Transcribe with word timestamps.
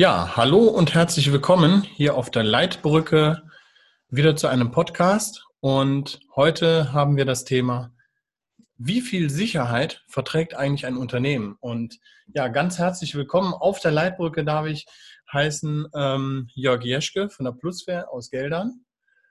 Ja, 0.00 0.34
hallo 0.34 0.60
und 0.60 0.94
herzlich 0.94 1.30
willkommen 1.30 1.82
hier 1.82 2.14
auf 2.14 2.30
der 2.30 2.42
Leitbrücke 2.42 3.42
wieder 4.08 4.34
zu 4.34 4.46
einem 4.46 4.70
Podcast. 4.70 5.44
Und 5.60 6.20
heute 6.34 6.94
haben 6.94 7.18
wir 7.18 7.26
das 7.26 7.44
Thema, 7.44 7.92
wie 8.78 9.02
viel 9.02 9.28
Sicherheit 9.28 10.02
verträgt 10.08 10.54
eigentlich 10.54 10.86
ein 10.86 10.96
Unternehmen? 10.96 11.54
Und 11.60 11.98
ja, 12.32 12.48
ganz 12.48 12.78
herzlich 12.78 13.14
willkommen 13.14 13.52
auf 13.52 13.78
der 13.80 13.90
Leitbrücke 13.90 14.42
darf 14.42 14.64
ich 14.64 14.86
heißen 15.34 15.88
ähm, 15.94 16.48
Jörg 16.54 16.82
Jeschke 16.82 17.28
von 17.28 17.44
der 17.44 17.52
Pluswehr 17.52 18.10
aus 18.10 18.30
Geldern. 18.30 18.86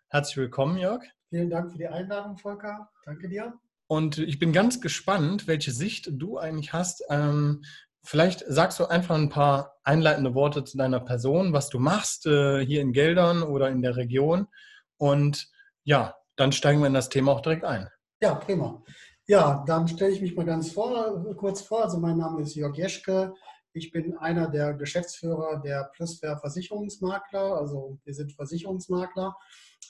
Herzlich 0.10 0.38
willkommen, 0.38 0.78
Jörg. 0.78 1.02
Vielen 1.30 1.50
Dank 1.50 1.72
für 1.72 1.80
die 1.80 1.88
Einladung, 1.88 2.38
Volker. 2.38 2.92
Danke 3.06 3.28
dir. 3.28 3.56
Und 3.88 4.20
ich 4.20 4.38
bin 4.38 4.54
ganz 4.54 4.82
gespannt, 4.82 5.48
welche 5.48 5.72
Sicht 5.72 6.10
du 6.12 6.38
eigentlich 6.38 6.74
hast, 6.74 7.04
ähm, 7.10 7.64
Vielleicht 8.10 8.44
sagst 8.48 8.80
du 8.80 8.88
einfach 8.88 9.14
ein 9.14 9.30
paar 9.30 9.76
einleitende 9.84 10.34
Worte 10.34 10.64
zu 10.64 10.80
deiner 10.80 11.00
Person, 11.00 11.54
was 11.54 11.70
du 11.70 11.78
machst 11.78 12.26
äh, 12.26 12.66
hier 12.66 12.82
in 12.82 12.92
Geldern 12.92 13.44
oder 13.44 13.70
in 13.70 13.84
der 13.84 13.98
Region. 13.98 14.48
Und 14.98 15.48
ja, 15.84 16.16
dann 16.36 16.52
steigen 16.52 16.80
wir 16.80 16.88
in 16.88 16.96
das 16.96 17.10
Thema 17.10 17.34
auch 17.34 17.42
direkt 17.42 17.66
ein. 17.66 17.88
Ja, 18.20 18.34
prima. 18.34 18.82
Ja, 19.28 19.64
dann 19.68 19.88
stelle 19.88 20.12
ich 20.12 20.22
mich 20.22 20.36
mal 20.36 20.48
ganz 20.48 20.72
vor, 20.72 21.24
kurz 21.36 21.62
vor. 21.62 21.84
Also 21.84 22.00
mein 22.00 22.18
Name 22.18 22.42
ist 22.42 22.56
Jörg 22.56 22.76
Jeschke. 22.76 23.32
Ich 23.74 23.92
bin 23.92 24.18
einer 24.18 24.50
der 24.50 24.74
Geschäftsführer 24.74 25.62
der 25.64 25.92
Plusfair 25.94 26.40
Versicherungsmakler. 26.40 27.58
Also 27.60 28.00
wir 28.06 28.16
sind 28.16 28.32
Versicherungsmakler, 28.32 29.36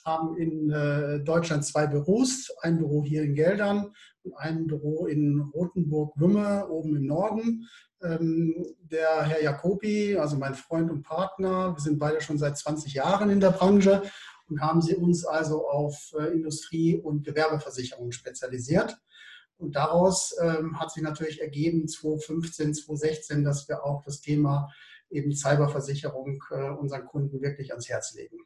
haben 0.04 0.36
in 0.36 0.68
äh, 0.68 1.20
Deutschland 1.20 1.64
zwei 1.64 1.86
Büros. 1.86 2.50
Ein 2.60 2.76
Büro 2.76 3.02
hier 3.02 3.22
in 3.22 3.34
Geldern 3.34 3.94
und 4.24 4.36
ein 4.36 4.66
Büro 4.66 5.06
in 5.06 5.40
Rothenburg-Wümme 5.54 6.68
oben 6.68 6.96
im 6.96 7.06
Norden. 7.06 7.66
Ähm, 8.02 8.66
der 8.80 9.22
Herr 9.22 9.42
Jacobi, 9.42 10.16
also 10.16 10.36
mein 10.36 10.54
Freund 10.54 10.90
und 10.90 11.02
Partner, 11.02 11.74
wir 11.74 11.80
sind 11.80 11.98
beide 11.98 12.20
schon 12.20 12.38
seit 12.38 12.56
20 12.56 12.94
Jahren 12.94 13.30
in 13.30 13.40
der 13.40 13.50
Branche 13.50 14.02
und 14.48 14.60
haben 14.60 14.82
sie 14.82 14.96
uns 14.96 15.24
also 15.24 15.68
auf 15.68 16.12
äh, 16.18 16.32
Industrie- 16.32 16.96
und 16.96 17.24
Gewerbeversicherungen 17.24 18.12
spezialisiert. 18.12 18.98
Und 19.58 19.76
daraus 19.76 20.34
ähm, 20.42 20.80
hat 20.80 20.90
sich 20.90 21.02
natürlich 21.02 21.40
ergeben, 21.40 21.86
2015, 21.86 22.74
2016, 22.74 23.44
dass 23.44 23.68
wir 23.68 23.84
auch 23.84 24.02
das 24.02 24.20
Thema 24.20 24.70
eben 25.10 25.34
Cyberversicherung 25.34 26.42
äh, 26.50 26.70
unseren 26.70 27.04
Kunden 27.04 27.42
wirklich 27.42 27.72
ans 27.72 27.88
Herz 27.88 28.14
legen. 28.14 28.38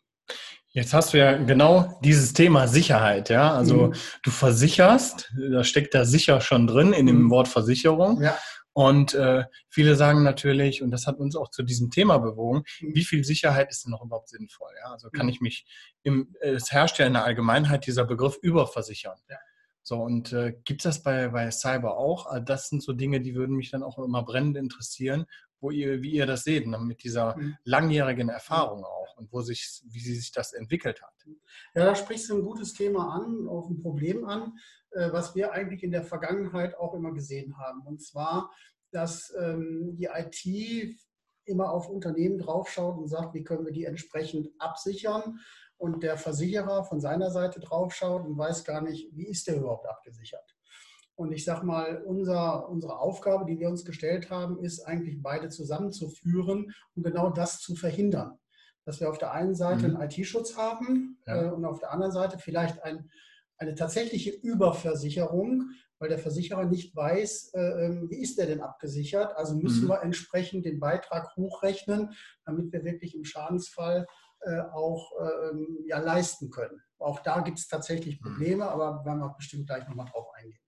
Jetzt 0.68 0.92
hast 0.92 1.12
du 1.12 1.18
ja 1.18 1.36
genau 1.36 2.00
dieses 2.02 2.32
Thema 2.32 2.66
Sicherheit, 2.66 3.28
ja. 3.28 3.54
Also 3.54 3.88
mhm. 3.88 3.94
du 4.24 4.30
versicherst, 4.30 5.32
da 5.52 5.62
steckt 5.62 5.94
da 5.94 6.04
sicher 6.04 6.40
schon 6.40 6.66
drin 6.66 6.92
in 6.92 7.06
dem 7.06 7.24
mhm. 7.24 7.30
Wort 7.30 7.46
Versicherung. 7.46 8.20
Ja. 8.20 8.36
Und 8.74 9.14
äh, 9.14 9.44
viele 9.70 9.94
sagen 9.94 10.24
natürlich, 10.24 10.82
und 10.82 10.90
das 10.90 11.06
hat 11.06 11.18
uns 11.18 11.36
auch 11.36 11.48
zu 11.50 11.62
diesem 11.62 11.90
Thema 11.90 12.18
bewogen, 12.18 12.64
mhm. 12.80 12.94
wie 12.94 13.04
viel 13.04 13.24
Sicherheit 13.24 13.70
ist 13.70 13.84
denn 13.84 13.92
noch 13.92 14.04
überhaupt 14.04 14.28
sinnvoll? 14.28 14.72
Ja? 14.82 14.90
Also 14.90 15.10
kann 15.10 15.26
mhm. 15.26 15.32
ich 15.32 15.40
mich 15.40 15.64
im, 16.02 16.34
es 16.40 16.72
herrscht 16.72 16.98
ja 16.98 17.06
in 17.06 17.12
der 17.12 17.24
Allgemeinheit 17.24 17.86
dieser 17.86 18.04
Begriff 18.04 18.36
überversichern. 18.42 19.16
Ja. 19.30 19.38
So, 19.86 20.00
und 20.00 20.32
äh, 20.32 20.54
gibt 20.64 20.80
es 20.80 20.96
das 20.96 21.02
bei, 21.02 21.28
bei 21.28 21.50
Cyber 21.50 21.98
auch? 21.98 22.26
Also 22.26 22.44
das 22.44 22.68
sind 22.68 22.82
so 22.82 22.94
Dinge, 22.94 23.20
die 23.20 23.34
würden 23.34 23.54
mich 23.54 23.70
dann 23.70 23.82
auch 23.82 23.98
immer 23.98 24.24
brennend 24.24 24.56
interessieren, 24.56 25.26
wo 25.64 25.70
ihr, 25.70 26.02
wie 26.02 26.12
ihr 26.12 26.26
das 26.26 26.44
seht, 26.44 26.66
ne, 26.66 26.78
mit 26.78 27.02
dieser 27.02 27.36
mhm. 27.36 27.56
langjährigen 27.64 28.28
Erfahrung 28.28 28.84
auch 28.84 29.16
und 29.16 29.32
wo 29.32 29.40
sich, 29.40 29.82
wie 29.86 30.00
sie 30.00 30.14
sich 30.14 30.30
das 30.30 30.52
entwickelt 30.52 31.02
hat. 31.02 31.14
Ja, 31.74 31.84
da 31.84 31.94
sprichst 31.94 32.30
du 32.30 32.36
ein 32.36 32.42
gutes 32.42 32.74
Thema 32.74 33.14
an, 33.14 33.48
auch 33.48 33.68
ein 33.68 33.80
Problem 33.80 34.24
an. 34.26 34.52
Äh, 34.94 35.12
was 35.12 35.34
wir 35.34 35.52
eigentlich 35.52 35.82
in 35.82 35.90
der 35.90 36.04
Vergangenheit 36.04 36.76
auch 36.76 36.94
immer 36.94 37.12
gesehen 37.12 37.58
haben. 37.58 37.82
Und 37.84 38.00
zwar, 38.00 38.52
dass 38.92 39.34
ähm, 39.36 39.96
die 39.96 40.08
IT 40.12 40.96
immer 41.46 41.70
auf 41.72 41.88
Unternehmen 41.88 42.38
draufschaut 42.38 42.96
und 42.96 43.08
sagt, 43.08 43.34
wie 43.34 43.42
können 43.42 43.66
wir 43.66 43.72
die 43.72 43.84
entsprechend 43.84 44.48
absichern. 44.58 45.40
Und 45.76 46.04
der 46.04 46.16
Versicherer 46.16 46.84
von 46.84 47.00
seiner 47.00 47.30
Seite 47.30 47.58
draufschaut 47.58 48.24
und 48.24 48.38
weiß 48.38 48.64
gar 48.64 48.80
nicht, 48.80 49.10
wie 49.16 49.26
ist 49.26 49.48
der 49.48 49.56
überhaupt 49.56 49.88
abgesichert. 49.88 50.53
Und 51.16 51.32
ich 51.32 51.44
sage 51.44 51.64
mal, 51.64 52.02
unser, 52.04 52.68
unsere 52.68 52.98
Aufgabe, 52.98 53.44
die 53.44 53.58
wir 53.58 53.68
uns 53.68 53.84
gestellt 53.84 54.30
haben, 54.30 54.58
ist 54.58 54.80
eigentlich 54.80 55.22
beide 55.22 55.48
zusammenzuführen 55.48 56.72
und 56.94 57.02
genau 57.02 57.30
das 57.30 57.60
zu 57.60 57.76
verhindern. 57.76 58.38
Dass 58.84 59.00
wir 59.00 59.08
auf 59.08 59.18
der 59.18 59.32
einen 59.32 59.54
Seite 59.54 59.88
mhm. 59.88 59.96
einen 59.96 60.10
IT-Schutz 60.10 60.56
haben 60.56 61.18
ja. 61.26 61.42
äh, 61.42 61.50
und 61.50 61.64
auf 61.64 61.78
der 61.78 61.92
anderen 61.92 62.12
Seite 62.12 62.38
vielleicht 62.38 62.82
ein 62.82 63.08
eine 63.58 63.74
tatsächliche 63.74 64.30
Überversicherung, 64.30 65.70
weil 65.98 66.08
der 66.08 66.18
Versicherer 66.18 66.64
nicht 66.64 66.94
weiß, 66.94 67.52
äh, 67.54 67.86
ähm, 67.86 68.10
wie 68.10 68.20
ist 68.20 68.38
der 68.38 68.46
denn 68.46 68.60
abgesichert. 68.60 69.36
Also 69.36 69.54
müssen 69.56 69.84
mhm. 69.84 69.90
wir 69.90 70.02
entsprechend 70.02 70.64
den 70.66 70.80
Beitrag 70.80 71.34
hochrechnen, 71.36 72.14
damit 72.44 72.72
wir 72.72 72.84
wirklich 72.84 73.14
im 73.14 73.24
Schadensfall 73.24 74.06
äh, 74.40 74.60
auch 74.72 75.12
äh, 75.20 75.50
ähm, 75.50 75.78
ja, 75.86 75.98
leisten 75.98 76.50
können. 76.50 76.82
Auch 76.98 77.20
da 77.20 77.40
gibt 77.40 77.58
es 77.58 77.68
tatsächlich 77.68 78.20
mhm. 78.20 78.24
Probleme, 78.24 78.64
mhm. 78.64 78.70
aber 78.70 79.04
werden 79.04 79.20
wir 79.20 79.34
bestimmt 79.36 79.66
gleich 79.66 79.86
nochmal 79.88 80.06
drauf 80.06 80.26
eingehen. 80.34 80.60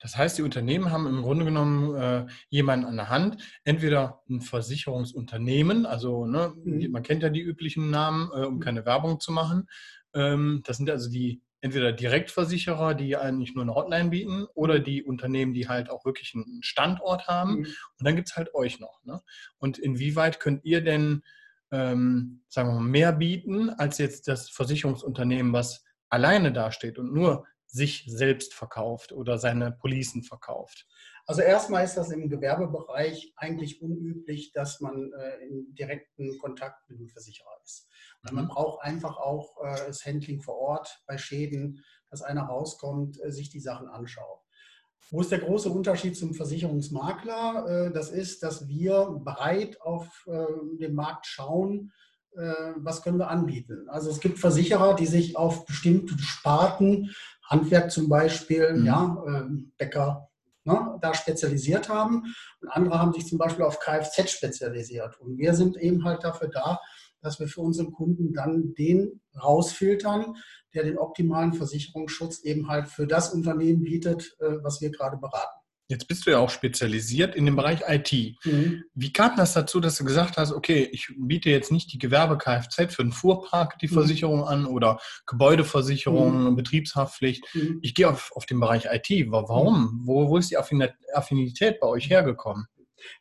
Das 0.00 0.16
heißt, 0.16 0.38
die 0.38 0.42
Unternehmen 0.42 0.90
haben 0.90 1.06
im 1.06 1.22
Grunde 1.22 1.44
genommen 1.44 1.94
äh, 1.94 2.26
jemanden 2.48 2.86
an 2.86 2.96
der 2.96 3.08
Hand, 3.08 3.42
entweder 3.64 4.22
ein 4.28 4.40
Versicherungsunternehmen, 4.40 5.86
also 5.86 6.26
ne, 6.26 6.52
mhm. 6.64 6.90
man 6.90 7.02
kennt 7.02 7.22
ja 7.22 7.30
die 7.30 7.40
üblichen 7.40 7.90
Namen, 7.90 8.30
äh, 8.32 8.44
um 8.44 8.56
mhm. 8.56 8.60
keine 8.60 8.84
Werbung 8.84 9.20
zu 9.20 9.32
machen. 9.32 9.68
Ähm, 10.14 10.62
das 10.64 10.78
sind 10.78 10.90
also 10.90 11.10
die 11.10 11.42
entweder 11.60 11.92
Direktversicherer, 11.92 12.94
die 12.94 13.16
eigentlich 13.16 13.54
nur 13.54 13.62
eine 13.62 13.74
Hotline 13.74 14.10
bieten, 14.10 14.46
oder 14.54 14.78
mhm. 14.78 14.84
die 14.84 15.02
Unternehmen, 15.02 15.52
die 15.52 15.68
halt 15.68 15.90
auch 15.90 16.04
wirklich 16.04 16.34
einen 16.34 16.62
Standort 16.62 17.28
haben. 17.28 17.60
Mhm. 17.60 17.64
Und 17.64 18.06
dann 18.06 18.16
gibt 18.16 18.28
es 18.28 18.36
halt 18.36 18.54
euch 18.54 18.80
noch. 18.80 19.00
Ne? 19.04 19.20
Und 19.58 19.78
inwieweit 19.78 20.40
könnt 20.40 20.64
ihr 20.64 20.82
denn, 20.82 21.22
ähm, 21.70 22.42
sagen 22.48 22.68
wir 22.70 22.74
mal, 22.74 22.80
mehr 22.80 23.12
bieten 23.12 23.70
als 23.70 23.98
jetzt 23.98 24.26
das 24.26 24.48
Versicherungsunternehmen, 24.48 25.52
was 25.52 25.84
alleine 26.08 26.52
dasteht 26.52 26.98
und 26.98 27.12
nur 27.12 27.46
sich 27.70 28.04
selbst 28.06 28.54
verkauft 28.54 29.12
oder 29.12 29.38
seine 29.38 29.72
Policen 29.72 30.22
verkauft? 30.22 30.86
Also 31.26 31.42
erstmal 31.42 31.84
ist 31.84 31.96
das 31.96 32.10
im 32.10 32.28
Gewerbebereich 32.28 33.32
eigentlich 33.36 33.80
unüblich, 33.80 34.52
dass 34.52 34.80
man 34.80 35.12
äh, 35.12 35.46
in 35.46 35.74
direkten 35.74 36.38
Kontakt 36.38 36.88
mit 36.88 36.98
dem 36.98 37.08
Versicherer 37.08 37.56
ist. 37.64 37.88
Mhm. 38.22 38.36
Man 38.36 38.48
braucht 38.48 38.82
einfach 38.82 39.16
auch 39.16 39.56
äh, 39.62 39.86
das 39.86 40.04
Handling 40.04 40.40
vor 40.40 40.56
Ort 40.56 41.02
bei 41.06 41.18
Schäden, 41.18 41.84
dass 42.10 42.22
einer 42.22 42.42
rauskommt, 42.42 43.22
äh, 43.22 43.30
sich 43.30 43.50
die 43.50 43.60
Sachen 43.60 43.88
anschaut. 43.88 44.40
Wo 45.10 45.20
ist 45.20 45.32
der 45.32 45.40
große 45.40 45.70
Unterschied 45.70 46.16
zum 46.16 46.34
Versicherungsmakler? 46.34 47.86
Äh, 47.86 47.92
das 47.92 48.10
ist, 48.10 48.42
dass 48.42 48.68
wir 48.68 49.20
breit 49.24 49.80
auf 49.80 50.26
äh, 50.26 50.46
den 50.78 50.94
Markt 50.94 51.26
schauen, 51.26 51.92
äh, 52.36 52.52
was 52.76 53.02
können 53.02 53.18
wir 53.18 53.28
anbieten. 53.28 53.88
Also 53.88 54.10
es 54.10 54.20
gibt 54.20 54.38
Versicherer, 54.38 54.94
die 54.94 55.06
sich 55.06 55.36
auf 55.36 55.66
bestimmte 55.66 56.16
Sparten, 56.18 57.10
Handwerk 57.50 57.90
zum 57.90 58.08
Beispiel, 58.08 58.72
mhm. 58.72 58.86
ja, 58.86 59.24
ähm, 59.26 59.72
Bäcker, 59.76 60.28
ne, 60.64 60.98
da 61.02 61.12
spezialisiert 61.14 61.88
haben. 61.88 62.34
Und 62.60 62.68
andere 62.68 62.98
haben 62.98 63.12
sich 63.12 63.26
zum 63.26 63.38
Beispiel 63.38 63.64
auf 63.64 63.80
Kfz 63.80 64.30
spezialisiert. 64.30 65.20
Und 65.20 65.36
wir 65.36 65.54
sind 65.54 65.76
eben 65.76 66.04
halt 66.04 66.24
dafür 66.24 66.48
da, 66.48 66.78
dass 67.20 67.38
wir 67.38 67.48
für 67.48 67.60
unseren 67.60 67.92
Kunden 67.92 68.32
dann 68.32 68.74
den 68.74 69.20
rausfiltern, 69.42 70.36
der 70.72 70.84
den 70.84 70.98
optimalen 70.98 71.52
Versicherungsschutz 71.52 72.42
eben 72.44 72.68
halt 72.68 72.88
für 72.88 73.06
das 73.06 73.34
Unternehmen 73.34 73.82
bietet, 73.82 74.36
äh, 74.40 74.62
was 74.62 74.80
wir 74.80 74.90
gerade 74.90 75.18
beraten. 75.18 75.59
Jetzt 75.90 76.06
bist 76.06 76.24
du 76.24 76.30
ja 76.30 76.38
auch 76.38 76.50
spezialisiert 76.50 77.34
in 77.34 77.46
dem 77.46 77.56
Bereich 77.56 77.80
IT. 77.88 78.36
Mhm. 78.44 78.84
Wie 78.94 79.12
kam 79.12 79.34
das 79.36 79.54
dazu, 79.54 79.80
dass 79.80 79.96
du 79.96 80.04
gesagt 80.04 80.36
hast, 80.36 80.52
okay, 80.52 80.88
ich 80.92 81.12
biete 81.18 81.50
jetzt 81.50 81.72
nicht 81.72 81.92
die 81.92 81.98
Gewerbe-Kfz 81.98 82.94
für 82.94 83.02
den 83.02 83.10
Fuhrpark 83.10 83.76
die 83.80 83.88
mhm. 83.88 83.94
Versicherung 83.94 84.44
an 84.44 84.66
oder 84.66 85.00
Gebäudeversicherung, 85.26 86.44
mhm. 86.44 86.54
Betriebshaftpflicht. 86.56 87.44
Mhm. 87.54 87.80
Ich 87.82 87.96
gehe 87.96 88.08
auf, 88.08 88.30
auf 88.36 88.46
den 88.46 88.60
Bereich 88.60 88.84
IT. 88.84 89.10
Warum? 89.32 89.82
Mhm. 89.82 90.00
Wo, 90.04 90.28
wo 90.28 90.36
ist 90.36 90.52
die 90.52 90.58
Affinität 90.58 91.80
bei 91.80 91.88
euch 91.88 92.08
hergekommen? 92.08 92.66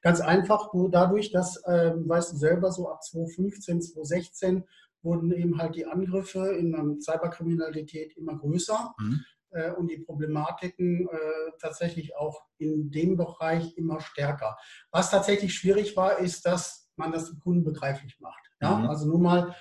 Ganz 0.03 0.21
einfach 0.21 0.71
nur 0.71 0.91
dadurch, 0.91 1.31
dass, 1.31 1.59
ähm, 1.65 2.07
weißt 2.07 2.33
du 2.33 2.37
selber, 2.37 2.71
so 2.71 2.87
ab 2.87 3.01
2015, 3.03 3.81
2016 3.81 4.63
wurden 5.01 5.31
eben 5.31 5.57
halt 5.57 5.73
die 5.73 5.87
Angriffe 5.87 6.53
in 6.53 6.71
der 6.71 6.83
Cyberkriminalität 6.99 8.15
immer 8.15 8.37
größer. 8.37 8.93
Mhm. 8.99 9.21
Äh, 9.51 9.71
und 9.71 9.89
die 9.89 9.97
Problematiken 9.97 11.07
äh, 11.07 11.51
tatsächlich 11.59 12.15
auch 12.15 12.43
in 12.57 12.91
dem 12.91 13.17
Bereich 13.17 13.75
immer 13.77 13.99
stärker. 13.99 14.57
Was 14.91 15.09
tatsächlich 15.09 15.53
schwierig 15.53 15.97
war, 15.97 16.19
ist, 16.19 16.45
dass 16.45 16.89
man 16.95 17.11
das 17.11 17.29
dem 17.29 17.39
Kunden 17.39 17.63
begreiflich 17.63 18.19
macht. 18.19 18.51
Ja? 18.61 18.77
Mhm. 18.77 18.89
Also 18.89 19.07
nur 19.07 19.19
mal 19.19 19.55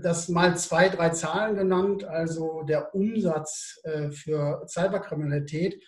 das 0.00 0.28
mal 0.28 0.56
zwei, 0.56 0.88
drei 0.88 1.10
Zahlen 1.10 1.54
genannt. 1.54 2.04
Also 2.04 2.62
der 2.62 2.94
Umsatz 2.94 3.78
äh, 3.84 4.10
für 4.10 4.64
Cyberkriminalität 4.66 5.82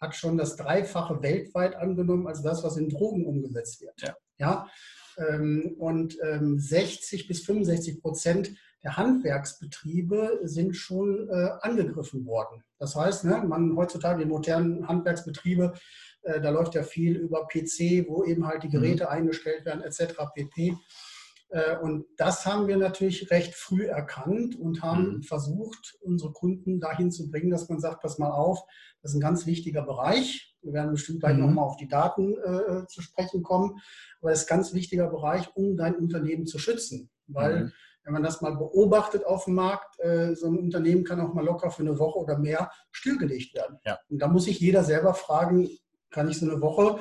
hat 0.00 0.14
schon 0.14 0.38
das 0.38 0.56
Dreifache 0.56 1.22
weltweit 1.22 1.74
angenommen, 1.74 2.28
als 2.28 2.40
das, 2.42 2.62
was 2.62 2.76
in 2.76 2.88
Drogen 2.88 3.26
umgesetzt 3.26 3.80
wird. 3.80 4.00
Ja. 4.00 4.16
ja? 4.38 4.68
Ähm, 5.18 5.74
und 5.78 6.16
60 6.16 7.22
ähm, 7.22 7.28
bis 7.28 7.44
65 7.44 8.00
Prozent 8.00 8.52
der 8.84 8.96
Handwerksbetriebe 8.96 10.40
sind 10.44 10.76
schon 10.76 11.28
äh, 11.28 11.50
angegriffen 11.60 12.24
worden. 12.26 12.62
Das 12.78 12.94
heißt, 12.94 13.24
ne, 13.24 13.42
man 13.46 13.76
heutzutage 13.76 14.20
die 14.20 14.30
modernen 14.30 14.86
Handwerksbetriebe, 14.86 15.74
äh, 16.22 16.40
da 16.40 16.50
läuft 16.50 16.74
ja 16.74 16.82
viel 16.82 17.16
über 17.16 17.46
PC, 17.46 18.06
wo 18.08 18.24
eben 18.24 18.46
halt 18.46 18.62
die 18.62 18.68
Geräte 18.68 19.04
mhm. 19.04 19.10
eingestellt 19.10 19.64
werden, 19.64 19.82
etc. 19.82 20.14
pp. 20.34 20.76
Äh, 21.50 21.76
und 21.78 22.06
das 22.16 22.46
haben 22.46 22.68
wir 22.68 22.76
natürlich 22.76 23.30
recht 23.30 23.54
früh 23.54 23.86
erkannt 23.86 24.56
und 24.56 24.82
haben 24.82 25.16
mhm. 25.16 25.22
versucht, 25.22 25.96
unsere 26.00 26.32
Kunden 26.32 26.78
dahin 26.80 27.10
zu 27.10 27.30
bringen, 27.30 27.50
dass 27.50 27.68
man 27.68 27.80
sagt, 27.80 28.02
pass 28.02 28.18
mal 28.18 28.30
auf, 28.30 28.60
das 29.02 29.12
ist 29.12 29.16
ein 29.16 29.20
ganz 29.20 29.46
wichtiger 29.46 29.82
Bereich. 29.82 30.54
Wir 30.62 30.72
werden 30.72 30.92
bestimmt 30.92 31.20
gleich 31.20 31.36
mhm. 31.36 31.46
nochmal 31.46 31.64
auf 31.64 31.76
die 31.76 31.88
Daten 31.88 32.36
äh, 32.36 32.86
zu 32.86 33.00
sprechen 33.00 33.42
kommen. 33.42 33.80
Aber 34.20 34.32
es 34.32 34.42
ist 34.42 34.50
ein 34.50 34.56
ganz 34.56 34.74
wichtiger 34.74 35.08
Bereich, 35.08 35.48
um 35.54 35.76
dein 35.76 35.96
Unternehmen 35.96 36.46
zu 36.46 36.58
schützen. 36.58 37.10
Weil, 37.26 37.64
mhm. 37.64 37.72
Wenn 38.08 38.14
man 38.14 38.22
das 38.22 38.40
mal 38.40 38.56
beobachtet 38.56 39.24
auf 39.24 39.44
dem 39.44 39.54
Markt, 39.54 40.00
äh, 40.00 40.34
so 40.34 40.48
ein 40.48 40.58
Unternehmen 40.58 41.04
kann 41.04 41.20
auch 41.20 41.34
mal 41.34 41.44
locker 41.44 41.70
für 41.70 41.82
eine 41.82 41.98
Woche 41.98 42.18
oder 42.18 42.38
mehr 42.38 42.70
stillgelegt 42.90 43.54
werden. 43.54 43.78
Ja. 43.84 43.98
Und 44.08 44.20
da 44.20 44.28
muss 44.28 44.44
sich 44.44 44.58
jeder 44.58 44.82
selber 44.82 45.14
fragen, 45.14 45.68
kann 46.10 46.28
ich 46.28 46.38
so 46.38 46.50
eine 46.50 46.60
Woche 46.60 46.98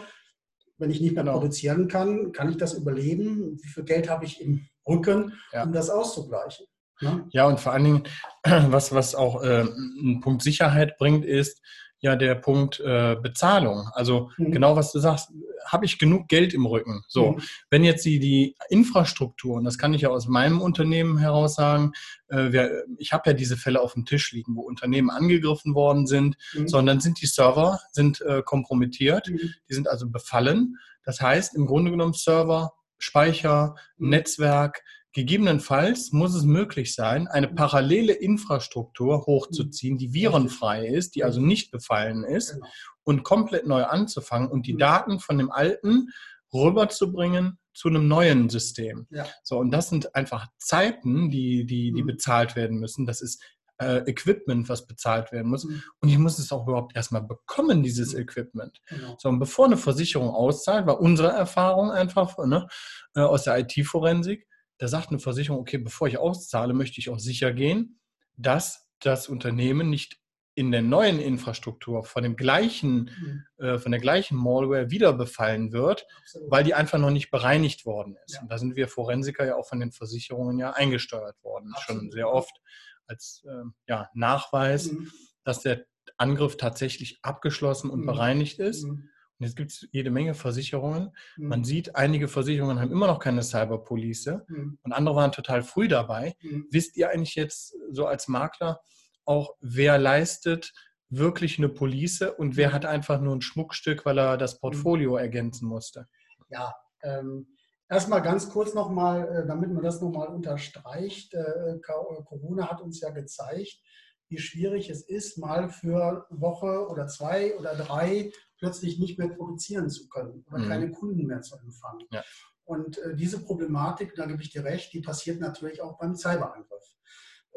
wenn 0.78 0.92
ich 0.92 1.02
nicht 1.02 1.16
mehr 1.16 1.24
genau. 1.24 1.40
produzieren 1.40 1.88
kann, 1.88 2.32
kann 2.32 2.50
ich 2.50 2.58
das 2.58 2.74
überleben? 2.74 3.58
Wie 3.62 3.68
viel 3.68 3.84
Geld 3.84 4.10
habe 4.10 4.26
ich 4.26 4.42
im 4.42 4.68
Rücken, 4.88 5.34
ja. 5.52 5.64
um 5.64 5.74
das 5.74 5.90
auszugleichen? 5.90 6.68
Ja? 7.00 7.26
ja, 7.30 7.48
und 7.48 7.60
vor 7.60 7.74
allen 7.74 7.84
Dingen, 7.84 8.04
was, 8.44 8.94
was 8.94 9.16
auch 9.16 9.44
äh, 9.44 9.62
einen 9.62 10.22
Punkt 10.22 10.42
Sicherheit 10.42 10.98
bringt, 10.98 11.26
ist, 11.26 11.62
ja 12.00 12.16
der 12.16 12.36
Punkt 12.36 12.80
äh, 12.80 13.16
Bezahlung. 13.22 13.90
Also 13.94 14.30
mhm. 14.38 14.52
genau 14.52 14.76
was 14.76 14.92
du 14.92 15.00
sagst, 15.00 15.32
habe 15.66 15.86
ich 15.86 16.00
genug 16.00 16.28
Geld 16.28 16.54
im 16.54 16.66
Rücken? 16.66 17.04
So, 17.08 17.34
mhm. 17.34 17.42
wenn 17.70 17.84
jetzt 17.84 18.06
die, 18.06 18.20
die 18.20 18.56
Infrastruktur, 18.70 19.56
und 19.56 19.66
das 19.66 19.78
kann 19.78 19.94
ich 19.94 20.02
ja 20.02 20.10
aus 20.10 20.28
meinem 20.28 20.62
Unternehmen 20.62 21.18
heraus 21.18 21.56
sagen, 21.56 21.94
äh, 22.30 22.52
wir, 22.52 22.86
ich 22.98 23.14
habe 23.14 23.30
ja 23.30 23.34
diese 23.34 23.58
Fälle 23.58 23.82
auf 23.82 23.94
dem 23.94 24.06
Tisch 24.06 24.32
liegen, 24.32 24.56
wo 24.56 24.62
Unternehmen 24.62 25.10
angegriffen 25.10 25.76
worden 25.76 26.08
sind, 26.08 26.38
mhm. 26.54 26.68
sondern 26.68 27.00
sind 27.00 27.22
die 27.22 27.28
Server 27.28 27.80
sind 27.92 28.22
äh, 28.22 28.42
kompromittiert, 28.44 29.30
mhm. 29.30 29.54
die 29.70 29.74
sind 29.74 29.88
also 29.88 30.10
befallen. 30.10 30.78
Das 31.04 31.22
heißt, 31.22 31.56
im 31.56 31.66
Grunde 31.66 31.92
genommen 31.92 32.14
Server, 32.14 32.74
Speicher, 32.98 33.76
mhm. 33.98 34.10
Netzwerk, 34.10 34.84
Gegebenenfalls 35.18 36.12
muss 36.12 36.36
es 36.36 36.44
möglich 36.44 36.94
sein, 36.94 37.28
eine 37.28 37.48
parallele 37.48 38.14
Infrastruktur 38.14 39.26
hochzuziehen, 39.26 39.98
die 39.98 40.14
virenfrei 40.14 40.86
ist, 40.86 41.16
die 41.16 41.24
also 41.24 41.42
nicht 41.42 41.72
befallen 41.72 42.24
ist 42.24 42.54
genau. 42.54 42.68
und 43.04 43.24
komplett 43.24 43.66
neu 43.66 43.84
anzufangen 43.84 44.48
und 44.48 44.68
die 44.68 44.76
mhm. 44.76 44.78
Daten 44.78 45.20
von 45.20 45.40
dem 45.40 45.50
alten 45.50 46.10
rüberzubringen 46.54 47.58
zu 47.74 47.88
einem 47.88 48.08
neuen 48.08 48.50
System. 48.50 49.08
Ja. 49.10 49.26
So, 49.42 49.58
und 49.58 49.72
das 49.72 49.90
sind 49.90 50.14
einfach 50.14 50.50
Zeiten, 50.60 51.32
die, 51.32 51.66
die, 51.66 51.94
die 51.94 52.04
mhm. 52.04 52.08
bezahlt 52.08 52.56
werden 52.56 52.78
müssen. 52.78 53.08
Das 53.08 53.22
ist 53.22 53.44
äh, 53.80 54.08
Equipment, 54.08 54.70
was 54.70 54.86
bezahlt 54.86 55.32
werden 55.32 55.50
muss. 55.50 55.66
Mhm. 55.66 55.82
Und 56.00 56.10
ich 56.10 56.20
muss 56.20 56.38
es 56.38 56.52
auch 56.52 56.68
überhaupt 56.68 56.96
erstmal 56.96 57.24
bekommen, 57.24 57.82
dieses 57.82 58.14
Equipment. 58.14 58.84
Genau. 58.88 59.16
So, 59.18 59.30
und 59.30 59.40
bevor 59.40 59.66
eine 59.66 59.78
Versicherung 59.78 60.30
auszahlt, 60.30 60.86
war 60.86 61.02
unsere 61.02 61.30
Erfahrung 61.30 61.90
einfach 61.90 62.38
ne, 62.38 62.68
äh, 63.16 63.22
aus 63.22 63.46
der 63.46 63.58
IT-Forensik, 63.58 64.46
da 64.78 64.88
sagt 64.88 65.10
eine 65.10 65.20
Versicherung, 65.20 65.60
okay, 65.60 65.78
bevor 65.78 66.08
ich 66.08 66.18
auszahle, 66.18 66.74
möchte 66.74 67.00
ich 67.00 67.10
auch 67.10 67.20
sicher 67.20 67.54
gehen, 67.54 68.00
dass 68.36 68.88
das 69.00 69.28
Unternehmen 69.28 69.90
nicht 69.90 70.20
in 70.58 70.72
der 70.72 70.82
neuen 70.82 71.20
Infrastruktur 71.20 72.04
von 72.04 72.24
dem 72.24 72.36
gleichen, 72.36 73.12
mhm. 73.58 73.64
äh, 73.64 73.78
von 73.78 73.92
der 73.92 74.02
gleichen 74.02 74.36
Malware 74.36 74.90
wieder 74.90 75.14
befallen 75.14 75.72
wird, 75.72 76.08
Absolut. 76.20 76.52
weil 76.52 76.64
die 76.64 76.74
einfach 76.74 76.98
noch 76.98 77.12
nicht 77.12 77.30
bereinigt 77.30 77.86
worden 77.86 78.18
ist. 78.26 78.36
Ja. 78.36 78.42
Und 78.42 78.52
da 78.52 78.58
sind 78.58 78.76
wir 78.76 78.88
Forensiker 78.88 79.46
ja 79.46 79.56
auch 79.56 79.68
von 79.68 79.80
den 79.80 79.92
Versicherungen 79.92 80.58
ja 80.58 80.72
eingesteuert 80.72 81.36
worden, 81.44 81.74
Absolut. 81.76 82.02
schon 82.02 82.12
sehr 82.12 82.32
oft 82.32 82.60
als 83.06 83.44
äh, 83.48 83.66
ja, 83.88 84.10
Nachweis, 84.16 84.92
mhm. 84.92 85.12
dass 85.44 85.62
der 85.62 85.86
Angriff 86.18 86.58
tatsächlich 86.58 87.20
abgeschlossen 87.22 87.92
und 87.92 88.02
mhm. 88.02 88.08
bereinigt 88.08 88.58
ist. 88.58 88.86
Mhm. 88.86 89.10
Und 89.40 89.46
jetzt 89.46 89.56
gibt 89.56 89.72
es 89.72 89.88
jede 89.92 90.10
Menge 90.10 90.34
Versicherungen. 90.34 91.12
Mhm. 91.38 91.48
Man 91.48 91.64
sieht, 91.64 91.96
einige 91.96 92.28
Versicherungen 92.28 92.80
haben 92.80 92.92
immer 92.92 93.08
noch 93.08 93.20
keine 93.20 93.44
Cyberpolice 93.44 94.46
mhm. 94.48 94.80
und 94.82 94.92
andere 94.94 95.16
waren 95.16 95.32
total 95.32 95.62
früh 95.64 95.88
dabei. 95.88 96.36
Mhm. 96.42 96.68
Wisst 96.72 96.98
ihr 96.98 97.10
eigentlich 97.10 97.36
jetzt 97.36 97.76
so 97.92 98.06
als 98.08 98.28
Makler 98.28 98.82
auch, 99.26 99.56
wer 99.60 99.98
leistet 99.98 100.74
wirklich 101.10 101.58
eine 101.58 101.70
Police 101.70 102.22
und 102.22 102.58
wer 102.58 102.70
mhm. 102.70 102.74
hat 102.74 102.86
einfach 102.86 103.22
nur 103.22 103.36
ein 103.36 103.42
Schmuckstück, 103.42 104.06
weil 104.06 104.18
er 104.18 104.38
das 104.38 104.56
mhm. 104.56 104.60
Portfolio 104.60 105.18
ergänzen 105.18 105.68
musste? 105.68 106.08
Ja, 106.50 106.74
ähm, 107.04 107.48
erstmal 107.90 108.22
ganz 108.22 108.50
kurz 108.50 108.74
nochmal, 108.74 109.44
äh, 109.44 109.48
damit 109.48 109.72
man 109.72 109.84
das 109.84 110.02
nochmal 110.02 110.30
unterstreicht. 110.30 111.34
Äh, 111.34 111.80
Corona 111.84 112.70
hat 112.70 112.82
uns 112.82 113.02
ja 113.02 113.10
gezeigt, 113.12 113.82
wie 114.30 114.38
schwierig 114.38 114.90
es 114.90 115.02
ist, 115.02 115.38
mal 115.38 115.70
für 115.70 116.26
Woche 116.30 116.88
oder 116.90 117.08
zwei 117.08 117.58
oder 117.58 117.76
drei 117.76 118.32
plötzlich 118.58 119.00
nicht 119.00 119.18
mehr 119.20 119.30
produzieren 119.30 119.90
zu 119.90 120.08
können 120.10 120.44
oder 120.48 120.60
mhm. 120.60 120.68
keine 120.68 120.92
Kunden 120.92 121.26
mehr 121.26 121.42
zu 121.42 121.56
empfangen. 121.58 122.06
Ja. 122.12 122.24
Und 122.66 122.98
äh, 122.98 123.16
diese 123.16 123.42
Problematik, 123.44 124.14
da 124.16 124.26
gebe 124.26 124.42
ich 124.42 124.52
dir 124.52 124.64
recht, 124.64 124.92
die 124.94 125.02
passiert 125.02 125.40
natürlich 125.40 125.82
auch 125.82 125.98
beim 125.98 126.16
Cyberangriff. 126.16 126.84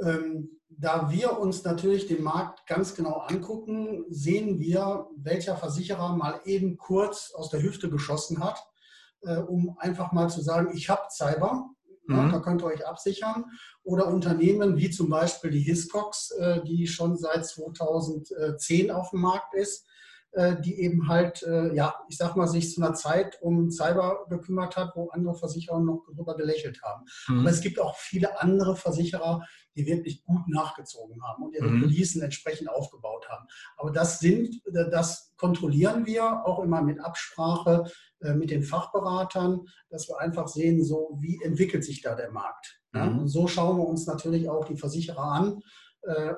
Ähm, 0.02 0.60
da 0.68 1.10
wir 1.10 1.38
uns 1.38 1.64
natürlich 1.64 2.06
den 2.06 2.22
Markt 2.22 2.66
ganz 2.66 2.94
genau 2.94 3.18
angucken, 3.18 4.04
sehen 4.08 4.60
wir, 4.60 5.08
welcher 5.16 5.56
Versicherer 5.56 6.16
mal 6.16 6.40
eben 6.44 6.76
kurz 6.78 7.32
aus 7.34 7.50
der 7.50 7.62
Hüfte 7.62 7.90
geschossen 7.90 8.42
hat, 8.42 8.64
äh, 9.22 9.38
um 9.38 9.76
einfach 9.78 10.12
mal 10.12 10.30
zu 10.30 10.40
sagen, 10.40 10.70
ich 10.74 10.88
habe 10.88 11.02
Cyber, 11.10 11.69
mhm. 12.16 12.32
da 12.32 12.38
könnt 12.40 12.62
ihr 12.62 12.66
euch 12.66 12.86
absichern. 12.86 13.44
Oder 13.82 14.08
Unternehmen 14.08 14.76
wie 14.76 14.90
zum 14.90 15.08
Beispiel 15.08 15.50
die 15.50 15.60
Hiscox, 15.60 16.30
äh, 16.32 16.62
die 16.64 16.86
schon 16.86 17.16
seit 17.16 17.46
2010 17.46 18.90
auf 18.90 19.10
dem 19.10 19.20
Markt 19.20 19.54
ist, 19.54 19.86
die 20.32 20.78
eben 20.80 21.08
halt, 21.08 21.42
äh, 21.42 21.74
ja, 21.74 21.96
ich 22.08 22.16
sag 22.16 22.36
mal, 22.36 22.46
sich 22.46 22.72
zu 22.72 22.80
einer 22.80 22.94
Zeit 22.94 23.42
um 23.42 23.68
Cyber 23.68 24.26
gekümmert 24.30 24.76
hat, 24.76 24.92
wo 24.94 25.08
andere 25.08 25.34
Versicherer 25.34 25.80
noch 25.80 26.04
darüber 26.08 26.36
gelächelt 26.36 26.80
haben. 26.84 27.04
Mhm. 27.26 27.40
Aber 27.40 27.50
es 27.50 27.60
gibt 27.60 27.80
auch 27.80 27.96
viele 27.96 28.40
andere 28.40 28.76
Versicherer, 28.76 29.44
die 29.74 29.86
wirklich 29.86 30.22
gut 30.24 30.46
nachgezogen 30.46 31.20
haben 31.24 31.42
und 31.42 31.54
ihre 31.56 31.66
mhm. 31.66 31.82
Policen 31.82 32.22
entsprechend 32.22 32.70
aufgebaut 32.70 33.28
haben. 33.28 33.48
Aber 33.76 33.90
das 33.90 34.20
sind, 34.20 34.54
äh, 34.66 34.88
das 34.88 35.34
kontrollieren 35.36 36.06
wir 36.06 36.46
auch 36.46 36.62
immer 36.62 36.82
mit 36.82 37.00
Absprache 37.00 37.84
mit 38.34 38.50
den 38.50 38.62
Fachberatern, 38.62 39.62
dass 39.88 40.06
wir 40.06 40.20
einfach 40.20 40.46
sehen, 40.46 40.84
so 40.84 41.16
wie 41.20 41.40
entwickelt 41.42 41.82
sich 41.82 42.02
da 42.02 42.14
der 42.14 42.30
Markt. 42.30 42.82
Ja? 42.92 43.06
Mhm. 43.06 43.20
Und 43.20 43.28
so 43.28 43.46
schauen 43.48 43.78
wir 43.78 43.88
uns 43.88 44.06
natürlich 44.06 44.50
auch 44.50 44.66
die 44.66 44.76
Versicherer 44.76 45.22
an. 45.22 45.62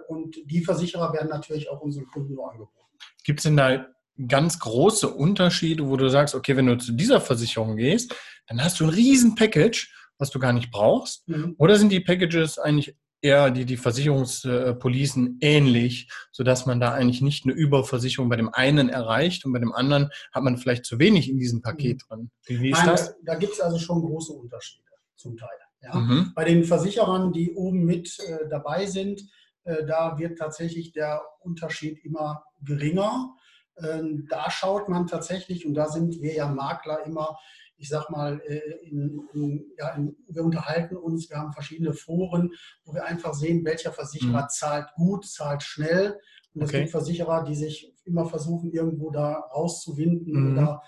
Und 0.07 0.37
die 0.45 0.65
Versicherer 0.65 1.13
werden 1.13 1.29
natürlich 1.29 1.69
auch 1.69 1.81
unseren 1.81 2.07
Kunden 2.07 2.35
nur 2.35 2.53
angeboten. 2.53 2.82
Gibt 3.25 3.41
es 3.41 3.45
denn 3.45 3.57
da 3.57 3.87
ganz 4.29 4.59
große 4.59 5.09
Unterschiede, 5.09 5.89
wo 5.89 5.97
du 5.97 6.09
sagst, 6.09 6.35
okay, 6.35 6.57
wenn 6.57 6.67
du 6.67 6.77
zu 6.77 6.93
dieser 6.93 7.21
Versicherung 7.21 7.77
gehst, 7.77 8.15
dann 8.47 8.63
hast 8.63 8.81
du 8.81 8.85
ein 8.85 8.91
riesen 8.91 9.35
Package, 9.35 9.93
was 10.19 10.31
du 10.31 10.39
gar 10.39 10.53
nicht 10.53 10.71
brauchst? 10.71 11.29
Mhm. 11.29 11.55
Oder 11.59 11.77
sind 11.77 11.91
die 11.91 12.01
Packages 12.01 12.59
eigentlich 12.59 12.97
eher 13.23 13.51
die, 13.51 13.65
die 13.65 13.77
Versicherungspolicen 13.77 15.39
ähnlich, 15.41 16.11
sodass 16.33 16.67
man 16.67 16.81
da 16.81 16.93
eigentlich 16.93 17.23
nicht 17.23 17.45
eine 17.45 17.55
Überversicherung 17.55 18.29
bei 18.29 18.37
dem 18.37 18.53
einen 18.53 18.89
erreicht 18.89 19.45
und 19.45 19.53
bei 19.53 19.61
dem 19.61 19.73
anderen 19.73 20.11
hat 20.33 20.43
man 20.43 20.59
vielleicht 20.59 20.85
zu 20.85 20.99
wenig 20.99 21.31
in 21.31 21.39
diesem 21.39 21.63
Paket 21.63 22.03
mhm. 22.03 22.09
drin. 22.09 22.31
Wie, 22.47 22.71
ist 22.71 22.79
Nein, 22.79 22.87
das? 22.89 23.07
Da, 23.07 23.15
da 23.25 23.35
gibt 23.37 23.55
es 23.55 23.61
also 23.61 23.79
schon 23.79 24.01
große 24.01 24.33
Unterschiede 24.33 24.91
zum 25.17 25.37
Teil. 25.37 25.49
Ja? 25.83 25.95
Mhm. 25.95 26.33
Bei 26.35 26.45
den 26.45 26.65
Versicherern, 26.65 27.33
die 27.33 27.53
oben 27.53 27.85
mit 27.85 28.19
äh, 28.21 28.49
dabei 28.51 28.87
sind, 28.87 29.21
äh, 29.21 29.25
da 29.65 30.19
wird 30.19 30.39
tatsächlich 30.39 30.93
der 30.93 31.23
Unterschied 31.41 32.05
immer 32.05 32.45
geringer. 32.63 33.35
Ähm, 33.79 34.27
da 34.29 34.51
schaut 34.51 34.89
man 34.89 35.07
tatsächlich, 35.07 35.67
und 35.67 35.75
da 35.75 35.89
sind 35.89 36.21
wir 36.21 36.35
ja 36.35 36.49
Makler 36.49 37.07
immer, 37.07 37.39
ich 37.77 37.89
sag 37.89 38.11
mal, 38.11 38.41
äh, 38.47 38.61
in, 38.83 39.29
in, 39.33 39.73
ja, 39.79 39.91
in, 39.95 40.17
wir 40.29 40.45
unterhalten 40.45 40.97
uns, 40.97 41.31
wir 41.31 41.39
haben 41.39 41.53
verschiedene 41.53 41.95
Foren, 41.95 42.53
wo 42.85 42.95
wir 42.95 43.07
einfach 43.07 43.35
sehen, 43.35 43.65
welcher 43.65 43.93
Versicherer 43.93 44.43
mhm. 44.43 44.49
zahlt 44.51 44.89
gut, 44.95 45.27
zahlt 45.27 45.63
schnell. 45.63 46.21
Und 46.55 46.63
es 46.63 46.69
okay. 46.69 46.81
gibt 46.81 46.91
Versicherer, 46.91 47.45
die 47.45 47.55
sich 47.55 47.95
immer 48.05 48.27
versuchen, 48.27 48.73
irgendwo 48.73 49.11
da 49.11 49.33
rauszuwinden 49.33 50.33
mhm. 50.33 50.59
oder 50.59 50.83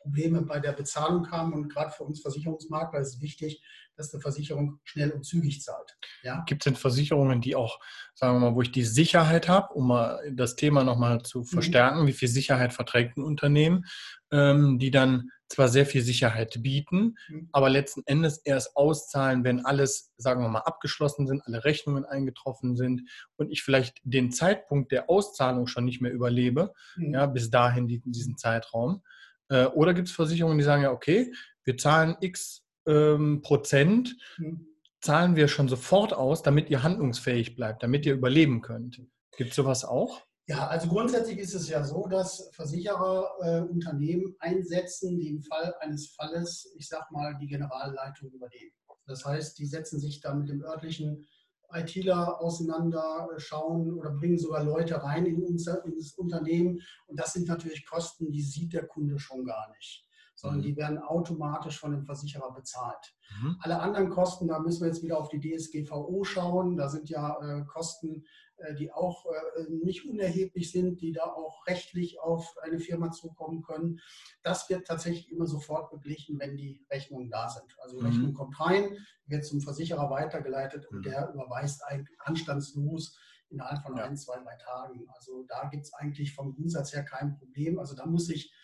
Probleme 0.00 0.42
bei 0.42 0.60
der 0.60 0.72
Bezahlung 0.72 1.30
haben. 1.30 1.52
Und 1.52 1.68
gerade 1.68 1.90
für 1.90 2.04
uns 2.04 2.22
Versicherungsmakler 2.22 3.00
ist 3.00 3.20
wichtig, 3.20 3.62
dass 4.00 4.14
eine 4.14 4.22
Versicherung 4.22 4.80
schnell 4.82 5.10
und 5.10 5.24
zügig 5.24 5.62
zahlt. 5.62 5.96
Ja? 6.22 6.42
Gibt 6.46 6.62
es 6.62 6.64
denn 6.64 6.76
Versicherungen, 6.76 7.40
die 7.40 7.54
auch, 7.54 7.78
sagen 8.14 8.36
wir 8.36 8.50
mal, 8.50 8.56
wo 8.56 8.62
ich 8.62 8.72
die 8.72 8.84
Sicherheit 8.84 9.48
habe, 9.48 9.74
um 9.74 9.88
mal 9.88 10.20
das 10.32 10.56
Thema 10.56 10.84
nochmal 10.84 11.22
zu 11.22 11.40
mhm. 11.40 11.44
verstärken, 11.44 12.02
mhm. 12.02 12.06
wie 12.06 12.12
viel 12.12 12.28
Sicherheit 12.28 12.72
verträgt 12.72 13.16
ein 13.16 13.22
Unternehmen, 13.22 13.84
ähm, 14.32 14.78
die 14.78 14.90
dann 14.90 15.30
zwar 15.48 15.68
sehr 15.68 15.84
viel 15.84 16.02
Sicherheit 16.02 16.62
bieten, 16.62 17.16
mhm. 17.28 17.48
aber 17.52 17.68
letzten 17.68 18.02
Endes 18.06 18.38
erst 18.38 18.76
auszahlen, 18.76 19.44
wenn 19.44 19.66
alles, 19.66 20.12
sagen 20.16 20.42
wir 20.42 20.48
mal, 20.48 20.60
abgeschlossen 20.60 21.26
sind, 21.26 21.42
alle 21.44 21.64
Rechnungen 21.64 22.04
eingetroffen 22.04 22.76
sind 22.76 23.02
und 23.36 23.50
ich 23.50 23.62
vielleicht 23.62 23.98
den 24.02 24.32
Zeitpunkt 24.32 24.92
der 24.92 25.10
Auszahlung 25.10 25.66
schon 25.66 25.84
nicht 25.84 26.00
mehr 26.00 26.12
überlebe, 26.12 26.72
mhm. 26.96 27.14
ja, 27.14 27.26
bis 27.26 27.50
dahin 27.50 27.86
diesen 27.86 28.38
Zeitraum. 28.38 29.02
Äh, 29.48 29.66
oder 29.66 29.92
gibt 29.92 30.08
es 30.08 30.14
Versicherungen, 30.14 30.56
die 30.56 30.64
sagen 30.64 30.84
ja, 30.84 30.92
okay, 30.92 31.32
wir 31.64 31.76
zahlen 31.76 32.16
x 32.20 32.64
ähm, 32.86 33.42
Prozent, 33.42 34.16
mhm. 34.38 34.66
zahlen 35.00 35.36
wir 35.36 35.48
schon 35.48 35.68
sofort 35.68 36.12
aus, 36.12 36.42
damit 36.42 36.70
ihr 36.70 36.82
handlungsfähig 36.82 37.56
bleibt, 37.56 37.82
damit 37.82 38.06
ihr 38.06 38.14
überleben 38.14 38.60
könnt. 38.60 39.02
Gibt 39.36 39.50
es 39.50 39.56
sowas 39.56 39.84
auch? 39.84 40.22
Ja, 40.46 40.66
also 40.66 40.88
grundsätzlich 40.88 41.38
ist 41.38 41.54
es 41.54 41.68
ja 41.68 41.84
so, 41.84 42.08
dass 42.08 42.50
Versicherer 42.54 43.30
äh, 43.40 43.60
Unternehmen 43.60 44.34
einsetzen, 44.40 45.16
die 45.16 45.28
im 45.28 45.42
Fall 45.42 45.74
eines 45.80 46.08
Falles, 46.08 46.72
ich 46.76 46.88
sag 46.88 47.10
mal, 47.12 47.36
die 47.40 47.46
Generalleitung 47.46 48.30
übernehmen. 48.30 48.72
Das 49.06 49.24
heißt, 49.24 49.58
die 49.58 49.66
setzen 49.66 50.00
sich 50.00 50.20
dann 50.20 50.40
mit 50.40 50.48
dem 50.48 50.62
örtlichen 50.62 51.24
ITler 51.72 52.40
auseinander, 52.40 53.28
schauen 53.36 53.92
oder 53.92 54.10
bringen 54.10 54.38
sogar 54.38 54.64
Leute 54.64 55.00
rein 55.00 55.24
in, 55.26 55.40
unser, 55.40 55.84
in 55.84 55.94
das 55.94 56.14
Unternehmen. 56.14 56.80
Und 57.06 57.20
das 57.20 57.32
sind 57.32 57.46
natürlich 57.46 57.86
Kosten, 57.86 58.32
die 58.32 58.42
sieht 58.42 58.72
der 58.72 58.88
Kunde 58.88 59.20
schon 59.20 59.44
gar 59.44 59.70
nicht 59.76 60.04
sondern 60.40 60.60
mhm. 60.60 60.64
die 60.64 60.76
werden 60.76 60.98
automatisch 60.98 61.78
von 61.78 61.90
dem 61.92 62.04
Versicherer 62.04 62.52
bezahlt. 62.52 63.14
Mhm. 63.42 63.56
Alle 63.60 63.80
anderen 63.80 64.08
Kosten, 64.08 64.48
da 64.48 64.58
müssen 64.58 64.80
wir 64.80 64.88
jetzt 64.88 65.02
wieder 65.02 65.18
auf 65.18 65.28
die 65.28 65.38
DSGVO 65.38 66.24
schauen. 66.24 66.76
Da 66.76 66.88
sind 66.88 67.10
ja 67.10 67.36
äh, 67.42 67.64
Kosten, 67.66 68.24
äh, 68.56 68.74
die 68.74 68.90
auch 68.90 69.26
äh, 69.26 69.70
nicht 69.84 70.08
unerheblich 70.08 70.72
sind, 70.72 71.02
die 71.02 71.12
da 71.12 71.24
auch 71.24 71.66
rechtlich 71.66 72.20
auf 72.20 72.54
eine 72.62 72.78
Firma 72.78 73.10
zukommen 73.10 73.62
können. 73.62 74.00
Das 74.42 74.70
wird 74.70 74.86
tatsächlich 74.86 75.30
immer 75.30 75.46
sofort 75.46 75.90
beglichen, 75.90 76.38
wenn 76.38 76.56
die 76.56 76.86
Rechnungen 76.90 77.28
da 77.28 77.50
sind. 77.50 77.76
Also 77.82 77.98
die 77.98 78.02
mhm. 78.02 78.08
Rechnung 78.08 78.34
kommt 78.34 78.58
rein, 78.60 78.96
wird 79.26 79.44
zum 79.44 79.60
Versicherer 79.60 80.08
weitergeleitet 80.08 80.86
und 80.86 80.98
mhm. 80.98 81.02
der 81.02 81.30
überweist 81.34 81.82
anstandslos 82.18 83.18
innerhalb 83.50 83.82
von 83.82 83.96
ja. 83.96 84.04
ein, 84.04 84.16
zwei, 84.16 84.38
drei 84.38 84.56
Tagen. 84.56 85.06
Also 85.14 85.44
da 85.48 85.68
gibt 85.68 85.84
es 85.84 85.92
eigentlich 85.92 86.34
vom 86.34 86.54
Grundsatz 86.54 86.94
her 86.94 87.04
kein 87.04 87.36
Problem. 87.36 87.78
Also 87.78 87.94
da 87.94 88.06
muss 88.06 88.30
ich 88.30 88.54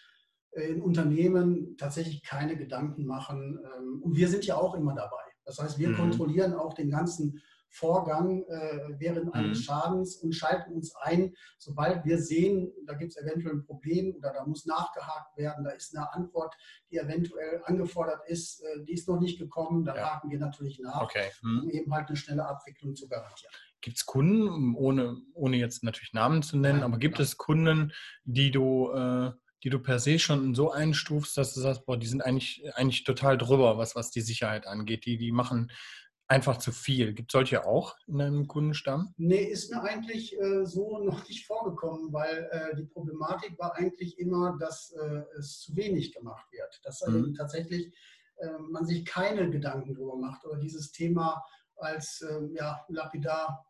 in 0.62 0.82
Unternehmen 0.82 1.76
tatsächlich 1.76 2.22
keine 2.22 2.56
Gedanken 2.56 3.04
machen. 3.06 3.58
Ähm, 3.62 4.02
und 4.02 4.16
wir 4.16 4.28
sind 4.28 4.46
ja 4.46 4.56
auch 4.56 4.74
immer 4.74 4.94
dabei. 4.94 5.22
Das 5.44 5.58
heißt, 5.58 5.78
wir 5.78 5.90
mhm. 5.90 5.96
kontrollieren 5.96 6.54
auch 6.54 6.74
den 6.74 6.90
ganzen 6.90 7.40
Vorgang 7.68 8.42
äh, 8.44 8.94
während 8.98 9.34
eines 9.34 9.58
mhm. 9.58 9.62
Schadens 9.62 10.16
und 10.16 10.32
schalten 10.32 10.72
uns 10.72 10.94
ein, 10.96 11.34
sobald 11.58 12.04
wir 12.04 12.18
sehen, 12.18 12.72
da 12.86 12.94
gibt 12.94 13.12
es 13.12 13.18
eventuell 13.18 13.56
ein 13.56 13.66
Problem 13.66 14.14
oder 14.16 14.32
da 14.32 14.46
muss 14.46 14.64
nachgehakt 14.64 15.36
werden, 15.36 15.64
da 15.64 15.70
ist 15.72 15.94
eine 15.94 16.10
Antwort, 16.14 16.54
die 16.90 16.96
eventuell 16.96 17.60
angefordert 17.64 18.20
ist, 18.28 18.62
äh, 18.62 18.84
die 18.84 18.94
ist 18.94 19.08
noch 19.08 19.20
nicht 19.20 19.38
gekommen, 19.38 19.84
dann 19.84 19.96
ja. 19.96 20.14
haken 20.14 20.30
wir 20.30 20.38
natürlich 20.38 20.78
nach, 20.78 21.02
okay. 21.02 21.28
mhm. 21.42 21.64
um 21.64 21.70
eben 21.70 21.92
halt 21.92 22.08
eine 22.08 22.16
schnelle 22.16 22.46
Abwicklung 22.46 22.94
zu 22.94 23.08
garantieren. 23.08 23.52
Gibt 23.82 23.98
es 23.98 24.06
Kunden, 24.06 24.74
ohne, 24.74 25.18
ohne 25.34 25.56
jetzt 25.58 25.84
natürlich 25.84 26.14
Namen 26.14 26.42
zu 26.42 26.56
nennen, 26.56 26.80
Nein, 26.80 26.84
aber 26.84 26.98
gibt 26.98 27.18
ja. 27.18 27.24
es 27.24 27.36
Kunden, 27.36 27.92
die 28.24 28.50
du 28.50 28.90
äh, 28.90 29.32
die 29.64 29.70
du 29.70 29.78
per 29.78 29.98
se 29.98 30.18
schon 30.18 30.54
so 30.54 30.70
einstufst, 30.70 31.36
dass 31.36 31.54
du 31.54 31.60
sagst, 31.60 31.86
boah, 31.86 31.96
die 31.96 32.06
sind 32.06 32.22
eigentlich, 32.22 32.62
eigentlich 32.74 33.04
total 33.04 33.38
drüber, 33.38 33.78
was, 33.78 33.94
was 33.94 34.10
die 34.10 34.20
Sicherheit 34.20 34.66
angeht. 34.66 35.06
Die, 35.06 35.16
die 35.16 35.32
machen 35.32 35.70
einfach 36.28 36.58
zu 36.58 36.72
viel. 36.72 37.14
Gibt 37.14 37.30
es 37.30 37.32
solche 37.32 37.64
auch 37.64 37.96
in 38.06 38.18
deinem 38.18 38.48
Kundenstamm? 38.48 39.14
Nee, 39.16 39.44
ist 39.44 39.70
mir 39.70 39.82
eigentlich 39.82 40.38
äh, 40.38 40.64
so 40.64 40.98
noch 41.04 41.26
nicht 41.28 41.46
vorgekommen, 41.46 42.12
weil 42.12 42.48
äh, 42.50 42.76
die 42.76 42.84
Problematik 42.84 43.58
war 43.58 43.74
eigentlich 43.76 44.18
immer, 44.18 44.56
dass 44.58 44.92
äh, 44.92 45.22
es 45.38 45.60
zu 45.60 45.76
wenig 45.76 46.12
gemacht 46.12 46.46
wird. 46.50 46.80
Dass 46.84 47.06
mhm. 47.06 47.34
tatsächlich 47.34 47.94
äh, 48.36 48.58
man 48.58 48.86
sich 48.86 49.04
keine 49.04 49.50
Gedanken 49.50 49.94
darüber 49.94 50.16
macht 50.16 50.44
oder 50.44 50.58
dieses 50.58 50.92
Thema 50.92 51.44
als 51.76 52.24
ähm, 52.28 52.54
ja, 52.54 52.84
lapidar 52.88 53.65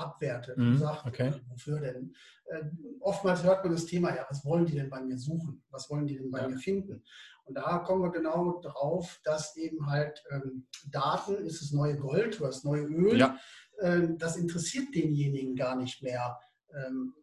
abwertet 0.00 0.56
und 0.56 0.72
mhm, 0.74 0.78
sagt, 0.78 1.06
okay. 1.06 1.28
Äh, 1.28 1.40
wofür 1.48 1.80
denn? 1.80 2.14
Äh, 2.46 2.64
oftmals 3.00 3.42
hört 3.44 3.64
man 3.64 3.72
das 3.74 3.86
Thema, 3.86 4.14
ja, 4.14 4.26
was 4.28 4.44
wollen 4.44 4.66
die 4.66 4.74
denn 4.74 4.90
bei 4.90 5.00
mir 5.00 5.18
suchen? 5.18 5.62
Was 5.70 5.90
wollen 5.90 6.06
die 6.06 6.16
denn 6.16 6.30
bei 6.30 6.40
ja. 6.40 6.48
mir 6.48 6.58
finden? 6.58 7.02
Und 7.44 7.54
da 7.54 7.78
kommen 7.78 8.02
wir 8.02 8.10
genau 8.10 8.60
drauf, 8.60 9.20
dass 9.24 9.56
eben 9.56 9.90
halt 9.90 10.22
ähm, 10.30 10.66
Daten 10.90 11.34
ist 11.44 11.60
das 11.60 11.72
neue 11.72 11.96
Gold 11.96 12.38
oder 12.40 12.50
das 12.50 12.64
neue 12.64 12.82
Öl. 12.82 13.18
Ja. 13.18 13.38
Ähm, 13.80 14.18
das 14.18 14.36
interessiert 14.36 14.94
denjenigen 14.94 15.56
gar 15.56 15.76
nicht 15.76 16.02
mehr. 16.02 16.38
Ähm, 16.74 17.14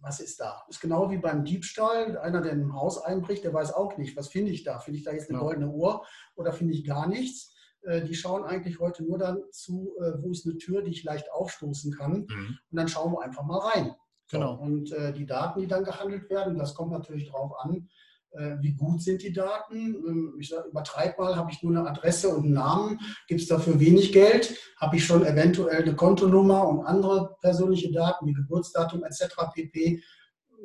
was 0.00 0.20
ist 0.20 0.38
da? 0.40 0.62
Ist 0.68 0.80
genau 0.80 1.10
wie 1.10 1.18
beim 1.18 1.44
Diebstahl. 1.44 2.18
Einer, 2.18 2.40
der 2.40 2.52
in 2.52 2.66
ein 2.66 2.74
Haus 2.74 3.02
einbricht, 3.02 3.44
der 3.44 3.54
weiß 3.54 3.72
auch 3.72 3.96
nicht, 3.96 4.16
was 4.16 4.28
finde 4.28 4.52
ich 4.52 4.62
da? 4.62 4.78
Finde 4.78 4.98
ich 4.98 5.04
da 5.04 5.12
jetzt 5.12 5.30
eine 5.30 5.38
ja. 5.38 5.44
goldene 5.44 5.70
Uhr 5.70 6.04
oder 6.34 6.52
finde 6.52 6.74
ich 6.74 6.84
gar 6.84 7.08
nichts? 7.08 7.55
Äh, 7.86 8.02
die 8.04 8.14
schauen 8.14 8.44
eigentlich 8.44 8.80
heute 8.80 9.04
nur 9.04 9.18
dann 9.18 9.42
zu, 9.52 9.94
äh, 10.00 10.22
wo 10.22 10.30
ist 10.30 10.46
eine 10.46 10.58
Tür, 10.58 10.82
die 10.82 10.90
ich 10.90 11.04
leicht 11.04 11.30
aufstoßen 11.32 11.92
kann. 11.92 12.26
Mhm. 12.28 12.58
Und 12.70 12.76
dann 12.76 12.88
schauen 12.88 13.12
wir 13.12 13.22
einfach 13.22 13.44
mal 13.44 13.58
rein. 13.58 13.94
Genau. 14.30 14.56
So, 14.56 14.62
und 14.62 14.92
äh, 14.92 15.12
die 15.12 15.26
Daten, 15.26 15.60
die 15.60 15.68
dann 15.68 15.84
gehandelt 15.84 16.28
werden, 16.30 16.58
das 16.58 16.74
kommt 16.74 16.92
natürlich 16.92 17.30
darauf 17.30 17.52
an, 17.60 17.88
äh, 18.32 18.56
wie 18.60 18.74
gut 18.74 19.02
sind 19.02 19.22
die 19.22 19.32
Daten. 19.32 19.94
Ähm, 19.94 20.36
ich 20.40 20.48
sage, 20.48 20.68
übertreib 20.68 21.18
mal, 21.18 21.36
habe 21.36 21.50
ich 21.50 21.62
nur 21.62 21.76
eine 21.76 21.88
Adresse 21.88 22.28
und 22.34 22.44
einen 22.44 22.54
Namen, 22.54 23.00
gibt 23.28 23.40
es 23.40 23.46
dafür 23.46 23.78
wenig 23.78 24.12
Geld, 24.12 24.56
habe 24.78 24.96
ich 24.96 25.04
schon 25.04 25.24
eventuell 25.24 25.82
eine 25.82 25.94
Kontonummer 25.94 26.68
und 26.68 26.84
andere 26.84 27.36
persönliche 27.40 27.92
Daten 27.92 28.26
wie 28.26 28.32
Geburtsdatum 28.32 29.04
etc. 29.04 29.36
pp 29.54 30.02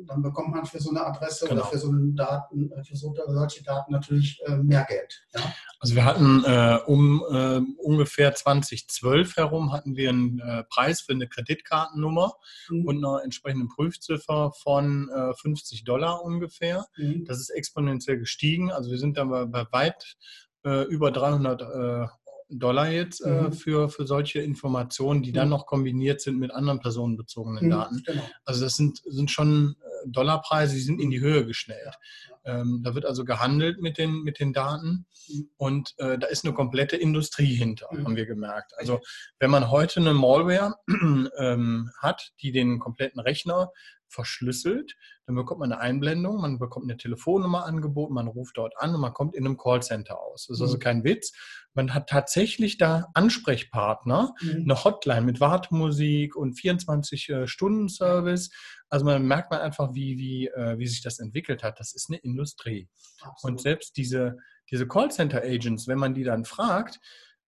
dann 0.06 0.22
bekommt 0.22 0.52
man 0.52 0.66
für 0.66 0.80
so 0.80 0.90
eine 0.90 1.06
Adresse 1.06 1.48
genau. 1.48 1.62
oder 1.62 1.70
für 1.70 1.78
so, 1.78 1.90
einen 1.90 2.16
Daten, 2.16 2.72
äh, 2.72 2.84
für 2.84 2.96
so, 2.96 3.14
solche 3.28 3.64
Daten 3.64 3.92
natürlich 3.92 4.42
äh, 4.46 4.58
mehr 4.58 4.86
Geld. 4.86 5.26
Ja? 5.34 5.42
Also 5.80 5.96
wir 5.96 6.06
hatten 6.06 6.44
äh, 6.46 6.80
um 6.86 7.24
äh, 7.30 7.62
ungefähr 7.82 8.34
2012 8.34 9.38
herum 9.38 9.72
hatten 9.72 9.96
wir 9.96 10.10
einen 10.10 10.40
äh, 10.40 10.64
Preis 10.66 11.02
für 11.02 11.14
eine 11.14 11.28
Kreditkartennummer 11.28 12.34
mhm. 12.70 12.86
und 12.86 13.06
eine 13.06 13.24
entsprechende 13.24 13.68
Prüfziffer 13.68 14.52
von 14.52 15.10
50 15.42 15.82
äh, 15.82 15.84
Dollar 15.84 16.24
ungefähr. 16.24 16.86
Mhm. 16.98 17.26
Das 17.26 17.40
ist 17.40 17.50
exponentiell 17.50 18.18
gestiegen. 18.18 18.72
Also 18.72 18.92
wir 18.92 18.98
sind 18.98 19.18
dann 19.18 19.30
bei, 19.30 19.46
bei 19.46 19.66
weit 19.72 20.18
über 20.64 21.10
300 21.10 22.12
Dollar 22.52 22.90
jetzt 22.90 23.22
äh, 23.22 23.30
mhm. 23.30 23.54
für, 23.54 23.90
für 23.90 24.06
solche 24.06 24.42
Informationen, 24.42 25.24
die 25.24 25.32
dann 25.32 25.48
mhm. 25.48 25.52
noch 25.52 25.66
kombiniert 25.66 26.22
sind 26.22 26.38
mit 26.38 26.52
anderen 26.52 26.80
personenbezogenen 26.80 27.66
mhm, 27.66 27.70
Daten. 27.70 28.04
Genau. 28.06 28.24
Also 28.46 28.64
das 28.64 28.76
sind, 28.76 29.02
sind 29.06 29.32
schon 29.32 29.76
äh, 29.80 30.10
Dollarpreise, 30.10 30.76
die 30.76 30.82
sind 30.82 31.00
in 31.00 31.12
die 31.12 31.22
Höhe 31.22 31.46
geschnellt. 31.46 31.96
Ähm, 32.44 32.82
da 32.84 32.96
wird 32.96 33.06
also 33.06 33.24
gehandelt 33.24 33.82
mit 33.82 33.98
den, 33.98 34.24
mit 34.24 34.40
den 34.40 34.52
Daten 34.52 35.06
mhm. 35.28 35.50
und 35.58 35.94
äh, 35.98 36.18
da 36.18 36.28
ist 36.28 36.44
eine 36.44 36.54
komplette 36.54 36.98
Industrie 36.98 37.54
hinter, 37.54 37.88
mhm. 37.92 38.06
haben 38.06 38.16
wir 38.16 38.26
gemerkt. 38.26 38.74
Also 38.78 39.00
wenn 39.40 39.52
man 39.52 39.70
heute 39.70 40.00
eine 40.00 40.14
Malware 40.14 40.76
ähm, 41.38 41.92
hat, 42.00 42.32
die 42.42 42.52
den 42.52 42.80
kompletten 42.80 43.22
Rechner 43.22 43.72
verschlüsselt. 44.12 44.96
Dann 45.26 45.36
bekommt 45.36 45.60
man 45.62 45.72
eine 45.72 45.82
Einblendung, 45.82 46.42
man 46.42 46.60
bekommt 46.60 46.90
eine 46.90 46.98
Telefonnummer 46.98 47.66
angeboten, 47.66 48.14
man 48.14 48.28
ruft 48.28 48.58
dort 48.58 48.74
an 48.78 48.94
und 48.94 49.02
man 49.02 49.14
kommt 49.14 49.36
in 49.36 49.46
einem 49.46 49.58
Callcenter 49.58 50.20
aus. 50.20 50.48
Das 50.48 50.58
ist 50.58 50.62
also 50.62 50.76
mhm. 50.76 50.82
kein 50.82 51.04
Witz. 51.04 51.32
Man 51.74 51.94
hat 51.94 52.10
tatsächlich 52.10 52.78
da 52.78 53.08
Ansprechpartner, 53.14 54.34
mhm. 54.42 54.64
eine 54.64 54.84
Hotline 54.84 55.22
mit 55.22 55.40
Wartemusik 55.40 56.36
und 56.36 56.58
24-Stunden-Service. 56.58 58.50
Also 58.90 59.06
man 59.06 59.26
merkt 59.26 59.52
man 59.52 59.62
einfach, 59.62 59.94
wie, 59.94 60.18
wie, 60.18 60.48
äh, 60.48 60.78
wie 60.78 60.88
sich 60.88 61.02
das 61.02 61.20
entwickelt 61.20 61.64
hat. 61.64 61.80
Das 61.80 61.94
ist 61.94 62.10
eine 62.10 62.18
Industrie. 62.20 62.90
Absolut. 63.22 63.54
Und 63.54 63.62
selbst 63.62 63.96
diese, 63.96 64.38
diese 64.70 64.88
Callcenter-Agents, 64.88 65.88
wenn 65.88 66.00
man 66.00 66.14
die 66.14 66.24
dann 66.24 66.44
fragt, 66.44 67.00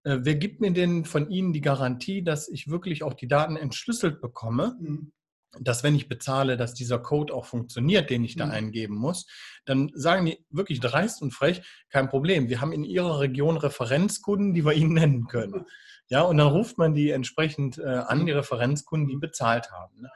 äh, 0.03 0.19
wer 0.21 0.35
gibt 0.35 0.61
mir 0.61 0.71
denn 0.71 1.05
von 1.05 1.29
Ihnen 1.29 1.51
die 1.51 1.61
Garantie, 1.61 2.23
dass 2.23 2.47
ich 2.47 2.69
wirklich 2.69 3.03
auch 3.03 3.13
die 3.13 3.27
Daten 3.27 3.57
entschlüsselt 3.57 4.21
bekomme? 4.21 4.77
Mhm 4.79 5.11
dass 5.59 5.83
wenn 5.83 5.95
ich 5.95 6.07
bezahle, 6.07 6.57
dass 6.57 6.73
dieser 6.73 6.99
Code 6.99 7.33
auch 7.33 7.45
funktioniert, 7.45 8.09
den 8.09 8.23
ich 8.23 8.35
da 8.35 8.45
mhm. 8.45 8.51
eingeben 8.51 8.95
muss, 8.95 9.27
dann 9.65 9.91
sagen 9.93 10.25
die 10.25 10.45
wirklich 10.49 10.79
dreist 10.79 11.21
und 11.21 11.31
frech, 11.31 11.61
kein 11.89 12.09
Problem. 12.09 12.49
Wir 12.49 12.61
haben 12.61 12.71
in 12.71 12.83
ihrer 12.83 13.19
Region 13.19 13.57
Referenzkunden, 13.57 14.53
die 14.53 14.65
wir 14.65 14.73
ihnen 14.73 14.93
nennen 14.93 15.27
können. 15.27 15.65
Ja, 16.09 16.21
und 16.21 16.37
dann 16.37 16.47
ruft 16.47 16.77
man 16.77 16.93
die 16.93 17.11
entsprechend 17.11 17.77
äh, 17.77 17.83
an, 17.83 18.25
die 18.25 18.31
Referenzkunden, 18.31 19.07
die 19.07 19.17
bezahlt 19.17 19.71
haben. 19.71 20.01
Ne? 20.01 20.09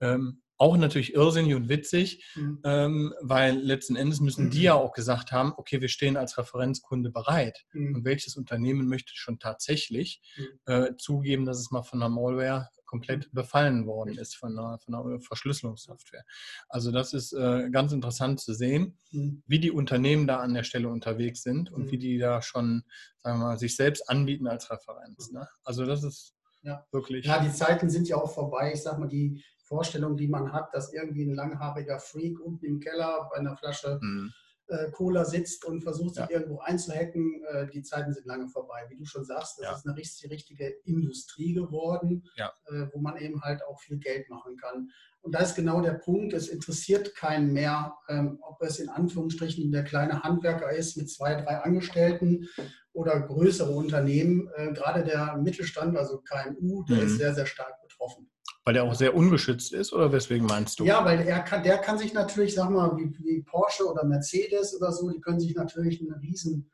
Ähm, 0.00 0.41
auch 0.62 0.76
natürlich 0.76 1.14
irrsinnig 1.14 1.56
und 1.56 1.68
witzig, 1.68 2.24
mhm. 2.36 2.60
ähm, 2.62 3.14
weil 3.20 3.58
letzten 3.58 3.96
Endes 3.96 4.20
müssen 4.20 4.48
die 4.48 4.62
ja 4.62 4.74
auch 4.74 4.92
gesagt 4.92 5.32
haben, 5.32 5.52
okay, 5.56 5.80
wir 5.80 5.88
stehen 5.88 6.16
als 6.16 6.38
Referenzkunde 6.38 7.10
bereit. 7.10 7.64
Mhm. 7.72 7.96
Und 7.96 8.04
welches 8.04 8.36
Unternehmen 8.36 8.86
möchte 8.86 9.10
schon 9.16 9.40
tatsächlich 9.40 10.22
mhm. 10.36 10.72
äh, 10.72 10.96
zugeben, 10.98 11.46
dass 11.46 11.58
es 11.58 11.72
mal 11.72 11.82
von 11.82 12.00
einer 12.00 12.14
Malware 12.14 12.68
komplett 12.86 13.32
befallen 13.32 13.86
worden 13.86 14.16
ist 14.18 14.36
von 14.36 14.56
einer, 14.56 14.78
von 14.78 14.94
einer 14.94 15.18
Verschlüsselungssoftware. 15.18 16.22
Also 16.68 16.92
das 16.92 17.12
ist 17.12 17.32
äh, 17.32 17.68
ganz 17.70 17.90
interessant 17.90 18.38
zu 18.38 18.54
sehen, 18.54 18.98
mhm. 19.10 19.42
wie 19.48 19.58
die 19.58 19.72
Unternehmen 19.72 20.28
da 20.28 20.38
an 20.38 20.54
der 20.54 20.62
Stelle 20.62 20.88
unterwegs 20.88 21.42
sind 21.42 21.72
und 21.72 21.86
mhm. 21.86 21.90
wie 21.90 21.98
die 21.98 22.18
da 22.18 22.40
schon, 22.40 22.84
sagen 23.18 23.40
wir 23.40 23.46
mal, 23.46 23.58
sich 23.58 23.74
selbst 23.74 24.08
anbieten 24.08 24.46
als 24.46 24.70
Referenz. 24.70 25.32
Ne? 25.32 25.48
Also 25.64 25.86
das 25.86 26.04
ist 26.04 26.34
ja. 26.62 26.86
wirklich. 26.92 27.26
Ja, 27.26 27.42
die 27.42 27.50
Zeiten 27.50 27.90
sind 27.90 28.08
ja 28.08 28.16
auch 28.16 28.32
vorbei. 28.32 28.72
Ich 28.74 28.82
sag 28.82 28.98
mal, 28.98 29.08
die 29.08 29.42
Vorstellung, 29.72 30.18
die 30.18 30.28
man 30.28 30.52
hat, 30.52 30.74
dass 30.74 30.92
irgendwie 30.92 31.24
ein 31.24 31.34
langhaariger 31.34 31.98
Freak 31.98 32.38
unten 32.40 32.66
im 32.66 32.78
Keller 32.80 33.28
bei 33.30 33.38
einer 33.38 33.56
Flasche 33.56 33.98
mhm 34.02 34.32
äh, 34.72 34.90
Cola 34.90 35.24
sitzt 35.24 35.64
und 35.64 35.82
versucht, 35.82 36.14
sich 36.14 36.24
ja. 36.24 36.30
irgendwo 36.30 36.60
einzuhacken. 36.60 37.42
Äh, 37.50 37.66
die 37.68 37.82
Zeiten 37.82 38.12
sind 38.12 38.26
lange 38.26 38.48
vorbei. 38.48 38.86
Wie 38.88 38.96
du 38.96 39.04
schon 39.04 39.24
sagst, 39.24 39.58
das 39.58 39.64
ja. 39.64 39.74
ist 39.74 39.86
eine 39.86 39.96
richtig, 39.96 40.30
richtige 40.30 40.68
Industrie 40.84 41.52
geworden, 41.52 42.24
ja. 42.36 42.52
äh, 42.66 42.86
wo 42.92 43.00
man 43.00 43.16
eben 43.16 43.42
halt 43.42 43.62
auch 43.64 43.80
viel 43.80 43.98
Geld 43.98 44.28
machen 44.30 44.56
kann. 44.56 44.90
Und 45.20 45.34
da 45.34 45.40
ist 45.40 45.54
genau 45.54 45.80
der 45.80 45.92
Punkt, 45.92 46.32
es 46.32 46.48
interessiert 46.48 47.14
keinen 47.14 47.52
mehr, 47.52 47.94
ähm, 48.08 48.38
ob 48.42 48.60
es 48.62 48.80
in 48.80 48.88
Anführungsstrichen 48.88 49.70
der 49.70 49.84
kleine 49.84 50.22
Handwerker 50.22 50.70
ist 50.72 50.96
mit 50.96 51.10
zwei, 51.10 51.34
drei 51.34 51.58
Angestellten 51.58 52.48
oder 52.92 53.20
größere 53.20 53.70
Unternehmen. 53.70 54.50
Äh, 54.56 54.72
gerade 54.72 55.04
der 55.04 55.36
Mittelstand, 55.36 55.96
also 55.96 56.22
KMU, 56.22 56.82
der 56.84 56.96
mhm. 56.96 57.02
ist 57.02 57.18
sehr, 57.18 57.34
sehr 57.34 57.46
stark 57.46 57.80
betroffen. 57.82 58.31
Weil 58.64 58.74
der 58.74 58.84
auch 58.84 58.94
sehr 58.94 59.14
ungeschützt 59.16 59.72
ist 59.72 59.92
oder 59.92 60.12
weswegen 60.12 60.46
meinst 60.46 60.78
du? 60.78 60.84
Ja, 60.84 61.04
weil 61.04 61.26
er 61.26 61.40
kann, 61.40 61.64
der 61.64 61.78
kann 61.78 61.98
sich 61.98 62.14
natürlich, 62.14 62.54
sag 62.54 62.70
mal, 62.70 62.96
wie, 62.96 63.12
wie 63.24 63.42
Porsche 63.42 63.90
oder 63.90 64.04
Mercedes 64.04 64.76
oder 64.76 64.92
so, 64.92 65.10
die 65.10 65.20
können 65.20 65.40
sich 65.40 65.54
natürlich 65.54 66.00
eine 66.00 66.20
riesen 66.20 66.70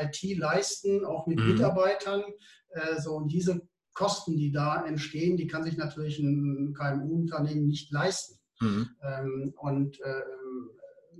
IT 0.00 0.38
leisten, 0.38 1.04
auch 1.04 1.26
mit 1.26 1.38
mhm. 1.38 1.48
Mitarbeitern. 1.48 2.22
so, 2.98 3.16
und 3.16 3.28
diese 3.28 3.60
Kosten, 3.96 4.36
die 4.36 4.52
da 4.52 4.84
entstehen, 4.86 5.36
die 5.36 5.46
kann 5.46 5.64
sich 5.64 5.76
natürlich 5.76 6.18
ein 6.18 6.74
KMU-Unternehmen 6.74 7.66
nicht 7.66 7.90
leisten. 7.90 8.38
Mhm. 8.60 8.90
Ähm, 9.02 9.54
und 9.56 9.98
ähm, 10.04 10.70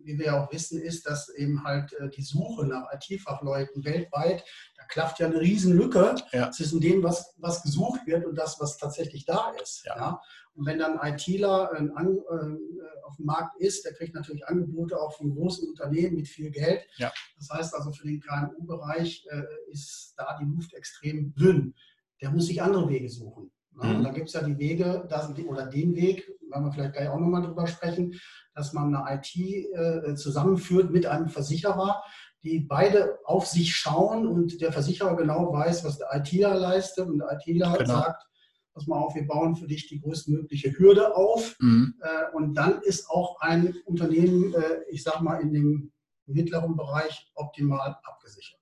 wie 0.05 0.19
wir 0.19 0.37
auch 0.37 0.53
wissen, 0.53 0.81
ist, 0.81 1.07
dass 1.07 1.29
eben 1.31 1.65
halt 1.65 1.93
äh, 1.95 2.11
die 2.11 2.23
Suche 2.23 2.67
nach 2.67 2.87
IT-Fachleuten 2.93 3.85
weltweit, 3.85 4.45
klafft 4.89 5.19
ja 5.19 5.27
eine 5.27 5.41
Riesenlücke 5.41 6.15
ja. 6.33 6.51
zwischen 6.51 6.81
dem, 6.81 7.03
was, 7.03 7.35
was 7.39 7.63
gesucht 7.63 8.01
wird 8.07 8.25
und 8.25 8.37
das, 8.37 8.61
was 8.61 8.77
tatsächlich 8.77 9.25
da 9.25 9.53
ist. 9.63 9.85
Ja. 9.85 9.97
ja? 9.97 10.21
Und 10.55 10.67
wenn 10.67 10.79
dann 10.79 10.99
ein 10.99 11.15
ITler 11.15 11.71
äh, 11.75 13.05
auf 13.05 13.17
dem 13.17 13.27
Markt 13.27 13.61
ist, 13.61 13.85
der 13.85 13.93
kriegt 13.93 14.15
natürlich 14.15 14.47
Angebote 14.47 14.99
auch 14.99 15.15
von 15.17 15.35
großen 15.35 15.69
Unternehmen 15.69 16.17
mit 16.17 16.29
viel 16.29 16.51
Geld. 16.51 16.81
Ja. 16.97 17.13
Das 17.39 17.51
heißt 17.51 17.75
also, 17.75 17.93
für 17.93 18.07
den 18.07 18.21
KMU-Bereich 18.21 19.27
äh, 19.31 19.43
ist 19.71 20.15
da 20.17 20.39
die 20.41 20.47
Luft 20.47 20.73
extrem 20.75 21.35
dünn. 21.35 21.75
Der 22.23 22.31
muss 22.31 22.47
sich 22.47 22.63
andere 22.63 22.89
Wege 22.89 23.11
suchen. 23.11 23.51
Mhm. 23.73 23.97
Und 23.97 24.05
da 24.05 24.11
gibt 24.11 24.29
es 24.29 24.35
ja 24.35 24.43
die 24.43 24.59
Wege, 24.59 25.07
das, 25.09 25.31
oder 25.31 25.67
den 25.67 25.95
Weg, 25.95 26.27
werden 26.51 26.65
wir 26.65 26.73
vielleicht 26.73 26.95
gleich 26.95 27.09
auch 27.09 27.21
nochmal 27.21 27.43
drüber 27.43 27.67
sprechen, 27.67 28.19
dass 28.55 28.73
man 28.73 28.95
eine 28.95 29.21
IT 29.21 29.37
äh, 29.37 30.15
zusammenführt 30.15 30.91
mit 30.91 31.07
einem 31.07 31.29
Versicherer, 31.29 32.03
die 32.47 32.61
beide 32.61 33.19
auf 33.25 33.47
sich 33.47 33.75
schauen 33.75 34.27
und 34.27 34.61
der 34.61 34.73
Versicherer 34.73 35.17
genau 35.17 35.53
weiß, 35.53 35.85
was 35.85 35.99
der 35.99 36.09
ITler 36.13 36.55
leistet 36.55 37.09
und 37.09 37.19
der 37.19 37.33
ITler 37.33 37.77
genau. 37.79 37.85
sagt, 37.85 38.25
pass 38.73 38.87
mal 38.87 38.99
auf, 38.99 39.15
wir 39.15 39.27
bauen 39.27 39.57
für 39.57 39.67
dich 39.67 39.89
die 39.89 40.01
größtmögliche 40.01 40.79
Hürde 40.79 41.17
auf. 41.17 41.57
Mhm. 41.61 41.95
Äh, 42.01 42.37
und 42.37 42.55
dann 42.55 42.81
ist 42.83 43.09
auch 43.11 43.41
ein 43.41 43.75
Unternehmen, 43.85 44.55
äh, 44.55 44.83
ich 44.91 45.03
sag 45.03 45.21
mal, 45.23 45.41
in 45.41 45.53
dem 45.53 45.93
mittleren 46.27 46.77
Bereich 46.77 47.31
optimal 47.35 47.97
abgesichert. 48.03 48.61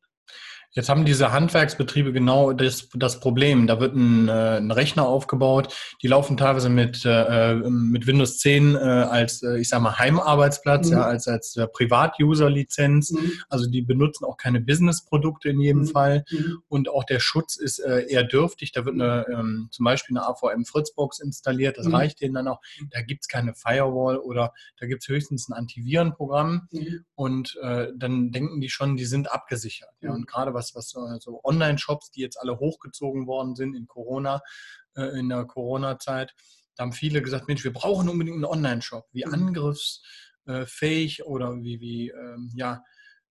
Jetzt 0.75 0.89
haben 0.89 1.05
diese 1.05 1.31
Handwerksbetriebe 1.31 2.13
genau 2.13 2.53
das, 2.53 2.89
das 2.95 3.21
Problem. 3.21 3.69
Da 3.69 3.79
wird 3.79 3.95
ein, 3.95 4.29
äh, 4.29 4.57
ein 4.59 4.73
Rechner 4.73 5.07
aufgebaut, 5.07 5.73
die 6.03 6.09
laufen 6.09 6.37
teilweise 6.37 6.69
mit, 6.69 7.03
äh, 7.05 7.55
mit 7.55 8.09
Windows 8.09 8.39
10 8.39 8.75
äh, 8.75 8.79
als, 8.79 9.43
äh, 9.45 9.59
ich 9.59 9.69
sag 9.69 9.81
mal, 9.81 9.99
Heimarbeitsplatz, 9.99 10.89
mhm. 10.89 10.95
ja, 10.95 11.03
als, 11.03 11.29
als 11.29 11.57
äh, 11.57 11.69
Privat-User-Lizenz. 11.69 13.13
Mhm. 13.13 13.33
Also 13.49 13.71
die 13.71 13.83
benutzen 13.83 14.25
auch 14.25 14.37
keine 14.37 14.61
Business-Produkte 14.61 15.51
in 15.51 15.61
jedem 15.61 15.83
mhm. 15.83 15.87
Fall. 15.87 16.25
Mhm. 16.31 16.59
Und 16.67 16.89
auch 16.89 17.05
der 17.05 17.21
Schutz 17.21 17.57
ist 17.57 17.79
äh, 17.79 18.07
eher 18.09 18.25
dürftig. 18.25 18.73
Da 18.73 18.85
wird 18.85 18.97
eine, 18.97 19.27
ähm, 19.33 19.69
zum 19.71 19.85
Beispiel 19.85 20.17
eine 20.17 20.27
AVM-Fritzbox 20.27 21.21
installiert, 21.21 21.79
das 21.79 21.87
mhm. 21.87 21.95
reicht 21.95 22.21
denen 22.21 22.35
dann 22.35 22.49
auch. 22.49 22.61
Da 22.91 23.01
gibt's 23.03 23.29
keine 23.29 23.55
Firewall 23.55 24.19
oder 24.19 24.53
da 24.81 24.87
gibt's 24.87 25.07
höchstens 25.07 25.49
ein 25.49 25.53
Antivirenprogramm. 25.53 26.69
Mhm. 26.73 27.05
Und 27.15 27.57
äh, 27.63 27.93
dann 27.97 28.33
denken 28.33 28.61
die 28.61 28.71
schon, 28.71 28.97
die 28.97 29.05
sind 29.05 29.31
abgesichert. 29.31 29.91
Ja. 30.01 30.11
Und 30.11 30.27
gerade 30.27 30.53
was 30.53 30.64
was, 30.73 30.95
was 30.95 31.23
so 31.23 31.41
Online-Shops, 31.45 32.11
die 32.11 32.21
jetzt 32.21 32.41
alle 32.41 32.59
hochgezogen 32.59 33.27
worden 33.27 33.57
sind 33.57 33.75
in 33.75 33.87
Corona, 33.87 34.41
äh, 34.97 35.19
in 35.19 35.29
der 35.29 35.45
Corona-Zeit, 35.45 36.35
da 36.77 36.83
haben 36.83 36.93
viele 36.93 37.23
gesagt, 37.23 37.49
Mensch, 37.49 37.65
wir 37.65 37.73
brauchen 37.73 38.09
unbedingt 38.09 38.37
einen 38.37 38.45
Online-Shop. 38.45 39.07
Wie 39.13 39.25
mhm. 39.25 39.35
angriffsfähig 39.35 41.25
oder 41.25 41.63
wie, 41.63 41.81
wie, 41.81 42.11
ähm, 42.11 42.51
ja, 42.57 42.83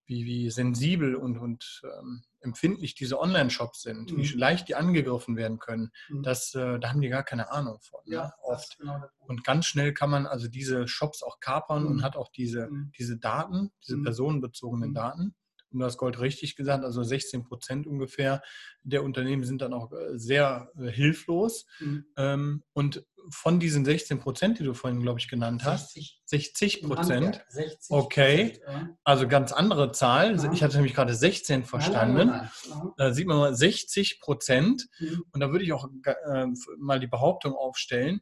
wie, 0.05 0.25
wie 0.25 0.49
sensibel 0.49 1.15
und, 1.15 1.37
und 1.37 1.81
ähm, 1.83 2.23
empfindlich 2.41 2.93
diese 2.93 3.19
Online-Shops 3.19 3.81
sind, 3.81 4.11
mhm. 4.11 4.17
wie 4.17 4.27
leicht 4.27 4.67
die 4.67 4.75
angegriffen 4.75 5.37
werden 5.37 5.59
können, 5.59 5.91
mhm. 6.09 6.23
das, 6.23 6.53
äh, 6.55 6.79
da 6.79 6.89
haben 6.89 7.01
die 7.01 7.09
gar 7.09 7.23
keine 7.23 7.51
Ahnung 7.51 7.79
von. 7.81 8.01
Ne, 8.05 8.15
ja, 8.15 8.25
ne? 8.25 8.33
oft. 8.43 8.77
Genau 8.79 9.01
und 9.27 9.43
ganz 9.43 9.65
schnell 9.65 9.93
kann 9.93 10.09
man 10.09 10.25
also 10.25 10.47
diese 10.47 10.87
Shops 10.87 11.23
auch 11.23 11.39
kapern 11.39 11.83
mhm. 11.83 11.89
und 11.89 12.03
hat 12.03 12.15
auch 12.15 12.29
diese, 12.29 12.67
mhm. 12.67 12.91
diese 12.97 13.17
Daten, 13.17 13.71
diese 13.85 14.01
personenbezogenen. 14.01 14.93
Daten 14.93 15.35
und 15.73 15.79
du 15.79 15.85
hast 15.85 15.97
Gold 15.97 16.19
richtig 16.19 16.55
gesagt, 16.55 16.83
also 16.83 17.03
16 17.03 17.43
Prozent 17.43 17.87
ungefähr 17.87 18.41
der 18.83 19.03
Unternehmen 19.03 19.43
sind 19.43 19.61
dann 19.61 19.73
auch 19.73 19.91
äh, 19.91 20.17
sehr 20.17 20.69
äh, 20.77 20.87
hilflos. 20.89 21.65
Mhm. 21.79 22.05
Ähm, 22.17 22.63
und 22.73 23.05
von 23.29 23.59
diesen 23.59 23.85
16 23.85 24.19
Prozent, 24.19 24.59
die 24.59 24.63
du 24.63 24.73
vorhin, 24.73 24.99
glaube 24.99 25.19
ich, 25.19 25.29
genannt 25.29 25.63
hast, 25.63 25.97
60 26.25 26.81
Prozent. 26.83 27.41
Okay, 27.89 28.59
also 29.05 29.27
ganz 29.27 29.53
andere 29.53 29.93
Zahl. 29.93 30.35
Ja. 30.35 30.51
Ich 30.51 30.61
hatte 30.61 30.75
nämlich 30.75 30.93
gerade 30.93 31.15
16 31.15 31.63
verstanden. 31.63 32.27
Nein, 32.27 32.49
nein, 32.69 32.91
da 32.97 33.13
sieht 33.13 33.27
man 33.27 33.37
mal 33.37 33.55
60 33.55 34.19
Prozent. 34.19 34.87
Mhm. 34.99 35.23
Und 35.31 35.39
da 35.39 35.51
würde 35.51 35.63
ich 35.63 35.71
auch 35.71 35.87
äh, 36.05 36.47
mal 36.77 36.99
die 36.99 37.07
Behauptung 37.07 37.53
aufstellen, 37.53 38.21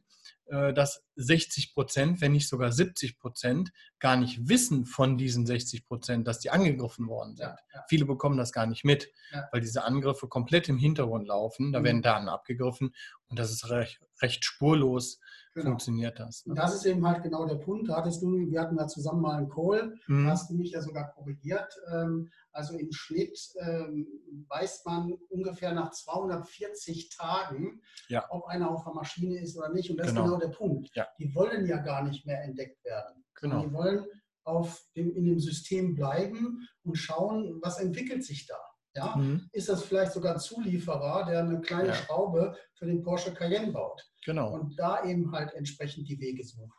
dass 0.52 1.02
60 1.16 1.72
Prozent, 1.72 2.20
wenn 2.20 2.32
nicht 2.32 2.46
sogar 2.46 2.72
70 2.72 3.18
Prozent, 3.18 3.72
gar 3.98 4.16
nicht 4.16 4.48
wissen 4.48 4.84
von 4.84 5.16
diesen 5.16 5.46
60 5.46 5.86
Prozent, 5.86 6.28
dass 6.28 6.40
die 6.40 6.50
angegriffen 6.50 7.08
worden 7.08 7.36
sind. 7.36 7.46
Ja, 7.46 7.56
ja. 7.72 7.84
Viele 7.88 8.04
bekommen 8.04 8.36
das 8.36 8.52
gar 8.52 8.66
nicht 8.66 8.84
mit, 8.84 9.08
ja. 9.32 9.48
weil 9.50 9.62
diese 9.62 9.84
Angriffe 9.84 10.28
komplett 10.28 10.68
im 10.68 10.76
Hintergrund 10.76 11.26
laufen. 11.26 11.72
Da 11.72 11.80
mhm. 11.80 11.84
werden 11.84 12.02
Daten 12.02 12.28
abgegriffen 12.28 12.94
und 13.28 13.38
das 13.38 13.50
ist 13.50 13.70
recht, 13.70 14.00
recht 14.20 14.44
spurlos 14.44 15.20
genau. 15.54 15.70
funktioniert 15.70 16.18
das. 16.18 16.46
Ne? 16.46 16.50
Und 16.52 16.58
das 16.58 16.74
ist 16.74 16.86
eben 16.86 17.06
halt 17.06 17.22
genau 17.22 17.46
der 17.46 17.56
Punkt. 17.56 17.88
Da 17.88 17.96
hattest 17.96 18.22
du, 18.22 18.28
wir 18.50 18.60
hatten 18.60 18.76
ja 18.76 18.86
zusammen 18.86 19.22
mal 19.22 19.38
einen 19.38 19.48
Call, 19.48 19.94
mhm. 20.06 20.26
hast 20.26 20.50
du 20.50 20.54
mich 20.54 20.72
ja 20.72 20.80
sogar 20.80 21.12
korrigiert. 21.12 21.72
Ähm, 21.92 22.30
also 22.52 22.76
im 22.76 22.92
Schnitt 22.92 23.38
ähm, 23.60 24.06
weiß 24.48 24.82
man 24.84 25.12
ungefähr 25.28 25.72
nach 25.72 25.90
240 25.90 27.10
Tagen, 27.16 27.80
ja. 28.08 28.24
ob 28.30 28.46
einer 28.46 28.70
auf 28.70 28.84
der 28.84 28.94
Maschine 28.94 29.40
ist 29.40 29.56
oder 29.56 29.70
nicht. 29.70 29.90
Und 29.90 29.98
das 29.98 30.08
genau. 30.08 30.20
ist 30.20 30.26
genau 30.26 30.38
der 30.38 30.48
Punkt. 30.48 30.90
Ja. 30.94 31.06
Die 31.18 31.34
wollen 31.34 31.66
ja 31.66 31.78
gar 31.78 32.04
nicht 32.04 32.26
mehr 32.26 32.42
entdeckt 32.42 32.84
werden. 32.84 33.24
Genau. 33.34 33.64
Die 33.64 33.72
wollen 33.72 34.06
auf 34.44 34.82
dem, 34.96 35.14
in 35.14 35.24
dem 35.24 35.40
System 35.40 35.94
bleiben 35.94 36.66
und 36.82 36.96
schauen, 36.96 37.58
was 37.62 37.78
entwickelt 37.78 38.24
sich 38.24 38.46
da. 38.46 38.58
Ja? 38.94 39.16
Mhm. 39.16 39.48
Ist 39.52 39.68
das 39.68 39.82
vielleicht 39.82 40.12
sogar 40.12 40.34
ein 40.34 40.40
Zulieferer, 40.40 41.26
der 41.26 41.40
eine 41.40 41.60
kleine 41.60 41.88
ja. 41.88 41.94
Schraube 41.94 42.56
für 42.74 42.86
den 42.86 43.02
Porsche 43.02 43.32
Cayenne 43.32 43.72
baut? 43.72 44.11
Genau. 44.24 44.52
Und 44.52 44.78
da 44.78 45.04
eben 45.04 45.32
halt 45.32 45.52
entsprechend 45.54 46.08
die 46.08 46.20
Wege 46.20 46.44
sucht. 46.44 46.76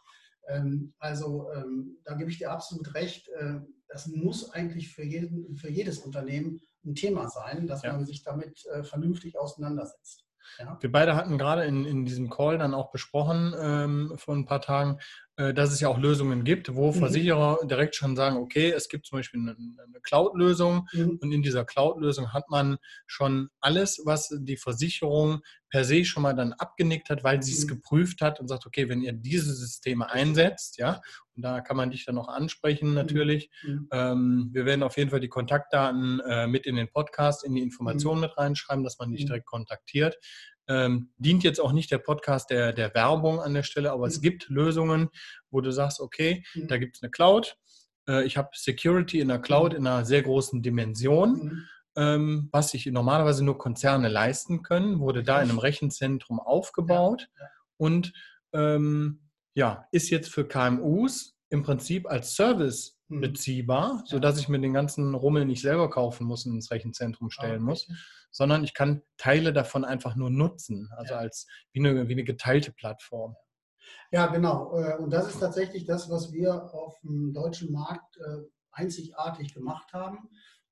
Ähm, 0.48 0.94
also 1.00 1.52
ähm, 1.54 1.98
da 2.04 2.16
gebe 2.16 2.30
ich 2.30 2.38
dir 2.38 2.52
absolut 2.52 2.94
recht. 2.94 3.30
Äh, 3.30 3.60
das 3.88 4.08
muss 4.08 4.52
eigentlich 4.52 4.94
für, 4.94 5.04
jeden, 5.04 5.56
für 5.56 5.70
jedes 5.70 6.00
Unternehmen 6.00 6.62
ein 6.86 6.96
Thema 6.96 7.30
sein, 7.30 7.68
dass 7.68 7.84
ja. 7.84 7.94
man 7.94 8.06
sich 8.06 8.24
damit 8.24 8.66
äh, 8.68 8.84
vernünftig 8.84 9.38
auseinandersetzt. 9.38 10.26
Ja. 10.60 10.78
Wir 10.82 10.92
beide 10.92 11.16
hatten 11.16 11.38
gerade 11.38 11.64
in, 11.66 11.86
in 11.86 12.06
diesem 12.06 12.30
Call 12.30 12.58
dann 12.58 12.74
auch 12.74 12.92
besprochen 12.92 13.54
ähm, 13.58 14.14
vor 14.18 14.36
ein 14.36 14.46
paar 14.46 14.62
Tagen, 14.62 15.00
dass 15.36 15.72
es 15.72 15.80
ja 15.80 15.88
auch 15.88 15.98
Lösungen 15.98 16.43
gibt, 16.43 16.76
wo 16.76 16.91
mhm. 16.91 16.96
Versicherer 16.96 17.60
direkt 17.65 17.96
schon 17.96 18.15
sagen, 18.15 18.38
okay, 18.38 18.72
es 18.72 18.88
gibt 18.88 19.08
zum 19.08 19.17
Beispiel 19.17 19.39
eine, 19.39 19.52
eine 19.52 20.00
Cloud-Lösung 20.02 20.88
mhm. 20.93 21.17
und 21.22 21.32
in 21.32 21.41
dieser 21.41 21.65
Cloud-Lösung 21.65 22.34
hat 22.34 22.50
man 22.50 22.78
schon 23.08 23.50
alles, 23.60 24.02
was 24.06 24.30
die 24.32 24.58
Versicherung 24.58 25.41
per 25.74 25.84
se 25.86 26.06
schon 26.06 26.22
mal 26.22 26.36
dann 26.36 26.54
abgenickt 26.54 27.10
hat, 27.10 27.24
weil 27.24 27.41
sie 27.41 27.54
es 27.54 27.63
mhm. 27.63 27.69
geprüft 27.69 28.22
hat 28.22 28.39
und 28.39 28.48
sagt, 28.48 28.67
okay, 28.67 28.89
wenn 28.89 29.02
ihr 29.02 29.12
diese 29.12 29.56
Systeme 29.56 30.08
einsetzt, 30.12 30.78
ja, 30.78 31.02
und 31.36 31.41
da 31.41 31.62
kann 31.62 31.78
man 31.78 31.89
dich 31.89 32.06
dann 32.06 32.13
noch 32.13 32.28
ansprechen 32.28 32.89
mhm. 32.89 32.93
natürlich. 32.93 33.50
Mhm. 33.63 33.88
Ähm, 33.91 34.50
wir 34.52 34.65
werden 34.65 34.84
auf 34.84 34.98
jeden 34.98 35.10
Fall 35.10 35.19
die 35.19 35.30
Kontaktdaten 35.30 36.19
äh, 36.19 36.46
mit 36.46 36.67
in 36.67 36.76
den 36.76 36.89
Podcast, 36.89 37.43
in 37.43 37.56
die 37.56 37.63
Informationen 37.63 38.22
mit 38.22 38.38
reinschreiben, 38.38 38.84
dass 38.84 39.00
man 39.00 39.12
dich 39.12 39.26
direkt 39.26 39.48
kontaktiert. 39.48 40.15
Ähm, 40.67 41.12
dient 41.17 41.43
jetzt 41.43 41.60
auch 41.60 41.73
nicht 41.73 41.91
der 41.91 41.97
Podcast 41.97 42.49
der, 42.49 42.71
der 42.71 42.93
Werbung 42.93 43.41
an 43.41 43.54
der 43.54 43.63
Stelle, 43.63 43.91
aber 43.91 44.06
mhm. 44.06 44.12
es 44.12 44.21
gibt 44.21 44.47
Lösungen, 44.49 45.10
wo 45.49 45.62
du 45.62 45.71
sagst, 45.71 45.99
okay, 45.99 46.43
mhm. 46.54 46.67
da 46.67 46.78
gibt 46.78 46.95
es 46.95 47.04
eine 47.04 47.12
Cloud. 47.12 47.58
Äh, 48.08 48.26
ich 48.26 48.38
habe 48.38 48.49
Security 48.54 49.19
in 49.19 49.28
der 49.28 49.39
Cloud 49.39 49.73
mhm. 49.73 49.80
in 49.80 49.88
einer 49.88 50.06
sehr 50.06 50.21
großen 50.21 50.62
Dimension, 50.62 51.32
mhm. 51.43 51.67
ähm, 51.97 52.49
was 52.52 52.71
sich 52.71 52.86
normalerweise 52.86 53.43
nur 53.43 53.58
Konzerne 53.58 54.08
leisten 54.08 54.63
können, 54.63 54.99
wurde 54.99 55.23
da 55.23 55.41
in 55.41 55.49
einem 55.49 55.60
Rechenzentrum 55.60 56.39
aufgebaut 56.39 57.28
ja. 57.39 57.47
Und 57.78 58.13
ähm, 58.54 59.19
ja, 59.56 59.88
ist 59.91 60.10
jetzt 60.10 60.30
für 60.30 60.47
KMUs 60.47 61.36
im 61.49 61.63
Prinzip 61.63 62.10
als 62.10 62.36
Service 62.36 62.99
mhm. 63.08 63.21
beziehbar, 63.21 64.04
sodass 64.06 64.39
ich 64.39 64.47
mir 64.47 64.60
den 64.60 64.73
ganzen 64.73 65.13
Rummel 65.13 65.45
nicht 65.45 65.62
selber 65.62 65.89
kaufen 65.89 66.26
muss 66.26 66.45
und 66.45 66.54
ins 66.54 66.71
Rechenzentrum 66.71 67.30
stellen 67.30 67.62
ah, 67.62 67.65
muss, 67.65 67.88
sondern 68.34 68.63
ich 68.63 68.74
kann 68.74 69.04
Teile 69.17 69.54
davon 69.54 69.86
einfach 69.86 70.15
nur 70.15 70.30
nutzen, 70.30 70.89
also 70.98 71.15
als 71.15 71.48
wie 71.72 71.80
eine, 71.80 72.10
wie 72.10 72.13
eine 72.13 72.24
geteilte 72.26 72.74
Plattform. 72.74 73.36
Ja, 74.12 74.28
genau. 74.28 74.78
Äh, 74.78 74.98
und 74.98 75.12
das 75.12 75.28
ist 75.30 75.39
tatsächlich 75.39 75.86
das, 75.86 76.10
was 76.10 76.34
wir 76.34 76.74
auf 76.74 77.00
dem 77.02 77.34
deutschen 77.34 77.72
Markt 77.72 78.17
äh, 78.17 78.41
einzigartig 78.72 79.54
gemacht 79.54 79.93
haben, 79.93 80.30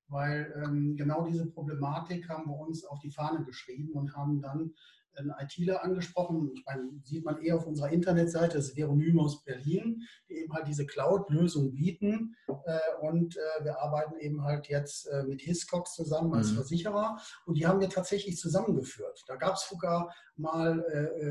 weil 0.08 0.52
ähm, 0.64 0.96
genau 0.96 1.24
diese 1.24 1.46
Problematik 1.46 2.28
haben 2.28 2.50
wir 2.50 2.56
uns 2.56 2.84
auf 2.84 2.98
die 3.00 3.10
Fahne 3.10 3.44
geschrieben 3.44 3.92
und 3.92 4.14
haben 4.16 4.42
dann 4.42 4.74
einen 5.16 5.32
ITler 5.38 5.82
angesprochen. 5.84 6.50
Ich 6.54 6.64
meine, 6.66 6.90
sieht 7.04 7.24
man 7.24 7.40
eher 7.40 7.56
auf 7.56 7.66
unserer 7.66 7.90
Internetseite, 7.90 8.56
das 8.56 8.68
ist 8.68 8.76
Veronym 8.76 9.20
aus 9.20 9.44
Berlin, 9.44 10.02
die 10.28 10.34
eben 10.34 10.52
halt 10.52 10.66
diese 10.66 10.86
Cloud-Lösung 10.86 11.74
bieten. 11.74 12.34
Äh, 12.48 12.78
und 13.00 13.36
äh, 13.36 13.64
wir 13.64 13.80
arbeiten 13.80 14.18
eben 14.18 14.42
halt 14.44 14.68
jetzt 14.68 15.06
äh, 15.06 15.24
mit 15.24 15.40
Hiscox 15.40 15.94
zusammen 15.94 16.34
als 16.34 16.52
mhm. 16.52 16.56
Versicherer. 16.56 17.18
Und 17.46 17.56
die 17.56 17.66
haben 17.66 17.80
wir 17.80 17.88
tatsächlich 17.88 18.38
zusammengeführt. 18.38 19.22
Da 19.26 19.36
gab 19.36 19.54
es 19.54 19.68
sogar 19.68 20.14
mal, 20.36 20.82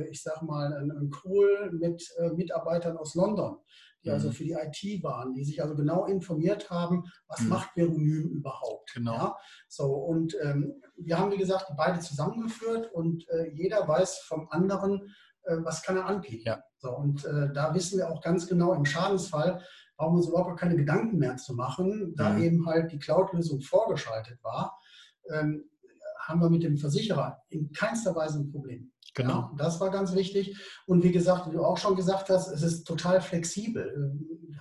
ich 0.09 0.21
sag 0.21 0.41
mal, 0.43 0.73
einen 0.73 1.09
Call 1.09 1.71
mit 1.71 2.03
Mitarbeitern 2.35 2.97
aus 2.97 3.15
London 3.15 3.57
die 4.03 4.11
also 4.11 4.29
mhm. 4.29 4.33
für 4.33 4.43
die 4.43 4.53
IT 4.53 5.03
waren, 5.03 5.33
die 5.33 5.43
sich 5.43 5.61
also 5.61 5.75
genau 5.75 6.05
informiert 6.05 6.69
haben, 6.69 7.03
was 7.27 7.41
mhm. 7.41 7.49
macht 7.49 7.75
Veronym 7.75 8.29
überhaupt. 8.29 8.93
Genau. 8.93 9.13
Ja? 9.13 9.37
So, 9.67 9.85
und 9.85 10.35
ähm, 10.41 10.81
wir 10.97 11.17
haben, 11.17 11.31
wie 11.31 11.37
gesagt, 11.37 11.67
die 11.69 11.75
beide 11.75 11.99
zusammengeführt 11.99 12.91
und 12.93 13.27
äh, 13.29 13.51
jeder 13.53 13.87
weiß 13.87 14.19
vom 14.19 14.47
anderen, 14.49 15.13
äh, 15.43 15.57
was 15.59 15.83
kann 15.83 15.97
er 15.97 16.05
anbieten. 16.05 16.43
Ja. 16.45 16.63
So, 16.77 16.91
und 16.91 17.25
äh, 17.25 17.51
da 17.53 17.73
wissen 17.73 17.97
wir 17.97 18.09
auch 18.09 18.21
ganz 18.21 18.47
genau 18.47 18.73
im 18.73 18.85
Schadensfall, 18.85 19.63
brauchen 19.97 20.13
wir 20.13 20.17
uns 20.17 20.29
überhaupt 20.29 20.59
keine 20.59 20.75
Gedanken 20.75 21.17
mehr 21.17 21.37
zu 21.37 21.53
machen, 21.53 22.13
da 22.15 22.31
mhm. 22.31 22.41
eben 22.41 22.65
halt 22.65 22.91
die 22.91 22.99
Cloud-Lösung 22.99 23.61
vorgeschaltet 23.61 24.39
war. 24.43 24.79
Ähm, 25.29 25.65
haben 26.19 26.41
wir 26.41 26.49
mit 26.49 26.63
dem 26.63 26.77
Versicherer 26.77 27.41
in 27.49 27.71
keinster 27.71 28.15
Weise 28.15 28.39
ein 28.39 28.51
Problem. 28.51 28.90
Genau. 29.13 29.33
Ja, 29.33 29.51
das 29.57 29.79
war 29.81 29.91
ganz 29.91 30.15
wichtig. 30.15 30.57
Und 30.85 31.03
wie 31.03 31.11
gesagt, 31.11 31.47
wie 31.47 31.55
du 31.55 31.63
auch 31.63 31.77
schon 31.77 31.95
gesagt 31.95 32.29
hast, 32.29 32.49
es 32.49 32.63
ist 32.63 32.85
total 32.85 33.21
flexibel. 33.21 34.15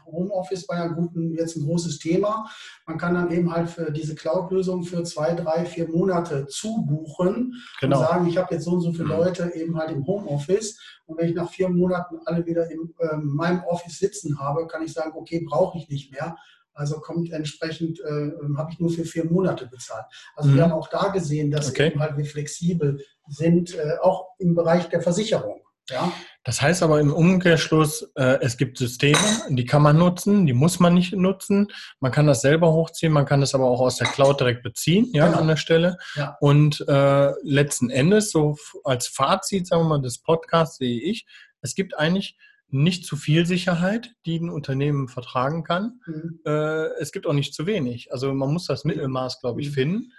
Homeoffice 0.07 0.69
war 0.69 0.77
ja 0.77 0.87
gut, 0.89 1.11
jetzt 1.37 1.57
ein 1.57 1.65
großes 1.65 2.01
Thema. 2.01 2.51
Man 2.85 2.99
kann 2.99 3.15
dann 3.15 3.31
eben 3.31 3.53
halt 3.53 3.71
für 3.71 3.93
diese 3.93 4.17
Cloud-Lösung 4.17 4.83
für 4.83 5.05
zwei, 5.05 5.35
drei, 5.35 5.65
vier 5.65 5.89
Monate 5.89 6.47
zubuchen 6.49 7.55
genau. 7.81 8.01
und 8.01 8.07
sagen, 8.07 8.27
ich 8.27 8.37
habe 8.39 8.55
jetzt 8.55 8.65
so 8.65 8.73
und 8.73 8.81
so 8.81 8.93
viele 8.93 9.05
mhm. 9.05 9.11
Leute 9.11 9.53
eben 9.55 9.79
halt 9.79 9.93
im 9.93 10.05
Homeoffice. 10.05 10.81
Und 11.07 11.19
wenn 11.19 11.29
ich 11.29 11.35
nach 11.35 11.51
vier 11.51 11.69
Monaten 11.69 12.19
alle 12.25 12.45
wieder 12.45 12.69
in 12.71 12.93
äh, 12.99 13.17
meinem 13.17 13.63
Office 13.65 13.99
sitzen 13.99 14.41
habe, 14.41 14.67
kann 14.67 14.83
ich 14.83 14.93
sagen, 14.93 15.13
okay, 15.15 15.45
brauche 15.49 15.79
ich 15.79 15.89
nicht 15.89 16.11
mehr 16.13 16.37
also 16.73 16.99
kommt 17.01 17.31
entsprechend, 17.31 18.01
äh, 18.01 18.31
habe 18.57 18.73
ich 18.73 18.79
nur 18.79 18.91
für 18.91 19.05
vier 19.05 19.27
Monate 19.27 19.67
bezahlt. 19.67 20.07
Also 20.35 20.51
mhm. 20.51 20.55
wir 20.55 20.63
haben 20.63 20.73
auch 20.73 20.89
da 20.89 21.09
gesehen, 21.09 21.51
dass 21.51 21.69
okay. 21.69 21.93
halt 21.99 22.17
wir 22.17 22.25
flexibel 22.25 23.05
sind, 23.31 23.75
äh, 23.75 23.99
auch 24.03 24.27
im 24.39 24.55
Bereich 24.55 24.89
der 24.89 25.01
Versicherung. 25.01 25.61
Ja? 25.89 26.13
Das 26.45 26.63
heißt 26.63 26.83
aber 26.83 27.01
im 27.01 27.13
Umkehrschluss, 27.13 28.11
äh, 28.15 28.39
es 28.41 28.57
gibt 28.57 28.79
Systeme, 28.79 29.19
die 29.49 29.67
kann 29.67 29.83
man 29.83 29.99
nutzen, 29.99 30.47
die 30.47 30.53
muss 30.53 30.81
man 30.81 30.95
nicht 30.95 31.13
nutzen. 31.13 31.69
Man 32.01 32.13
kann 32.13 32.27
das 32.27 32.41
selber 32.41 32.73
hochziehen, 32.73 33.13
man 33.13 33.27
kann 33.27 33.41
das 33.41 33.55
aber 33.55 33.67
auch 33.67 33.81
aus 33.81 33.97
der 33.97 34.09
Cloud 34.09 34.41
direkt 34.41 34.63
beziehen, 34.63 35.09
ja, 35.13 35.27
genau. 35.27 35.39
an 35.39 35.49
der 35.49 35.57
Stelle. 35.57 35.99
Ja. 36.15 36.37
Und 36.41 36.85
äh, 36.89 37.33
letzten 37.43 37.91
Endes, 37.91 38.31
so 38.31 38.57
als 38.85 39.09
Fazit, 39.09 39.67
sagen 39.67 39.83
wir 39.83 39.89
mal, 39.89 40.03
des 40.03 40.19
Podcasts 40.19 40.79
sehe 40.79 41.01
ich, 41.01 41.27
es 41.61 41.75
gibt 41.75 41.99
eigentlich 41.99 42.39
nicht 42.69 43.05
zu 43.05 43.17
viel 43.17 43.47
Sicherheit, 43.47 44.13
die 44.27 44.39
ein 44.39 44.49
Unternehmen 44.49 45.09
vertragen 45.09 45.65
kann. 45.65 46.01
Mhm. 46.07 46.41
Äh, 46.47 46.87
es 47.01 47.13
gibt 47.13 47.27
auch 47.27 47.33
nicht 47.33 47.53
zu 47.53 47.67
wenig. 47.67 48.13
Also 48.13 48.33
man 48.33 48.53
muss 48.53 48.67
das 48.67 48.85
Mittelmaß, 48.85 49.41
glaube 49.41 49.61
ich, 49.61 49.71
mhm. 49.71 49.75
finden. 49.75 50.13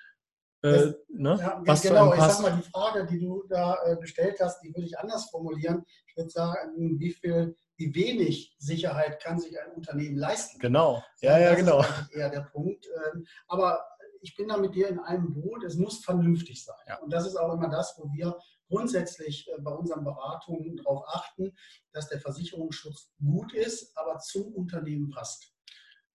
Äh, 0.63 0.93
ne? 1.09 1.37
ja, 1.39 1.61
was 1.65 1.81
genau, 1.81 2.13
ich 2.13 2.19
sag 2.19 2.41
mal, 2.41 2.55
die 2.55 2.69
Frage, 2.69 3.07
die 3.07 3.19
du 3.19 3.43
da 3.49 3.77
äh, 3.83 3.97
gestellt 3.97 4.37
hast, 4.39 4.61
die 4.61 4.69
würde 4.69 4.85
ich 4.85 4.97
anders 4.99 5.29
formulieren. 5.31 5.83
Ich 6.05 6.15
würde 6.15 6.29
sagen, 6.29 6.99
wie 6.99 7.11
viel, 7.11 7.55
wie 7.77 7.95
wenig 7.95 8.55
Sicherheit 8.59 9.21
kann 9.21 9.39
sich 9.39 9.59
ein 9.59 9.71
Unternehmen 9.71 10.17
leisten? 10.17 10.59
Genau, 10.59 11.03
ja, 11.21 11.39
ja, 11.39 11.55
genau. 11.55 11.81
Das 11.81 12.01
ist 12.01 12.13
eher 12.13 12.29
der 12.29 12.41
Punkt. 12.41 12.85
Ähm, 13.13 13.25
aber 13.47 13.83
ich 14.21 14.35
bin 14.35 14.49
da 14.49 14.57
mit 14.57 14.75
dir 14.75 14.87
in 14.87 14.99
einem 14.99 15.33
Boot, 15.33 15.63
es 15.63 15.75
muss 15.75 16.03
vernünftig 16.03 16.63
sein. 16.63 16.75
Ja. 16.87 16.99
Und 16.99 17.11
das 17.11 17.25
ist 17.25 17.37
auch 17.37 17.53
immer 17.53 17.69
das, 17.69 17.95
wo 17.97 18.11
wir 18.13 18.37
grundsätzlich 18.69 19.47
äh, 19.49 19.59
bei 19.61 19.71
unseren 19.71 20.03
Beratungen 20.03 20.77
darauf 20.77 21.03
achten, 21.07 21.55
dass 21.91 22.07
der 22.07 22.21
Versicherungsschutz 22.21 23.11
gut 23.19 23.53
ist, 23.53 23.97
aber 23.97 24.19
zum 24.19 24.53
Unternehmen 24.53 25.09
passt. 25.09 25.50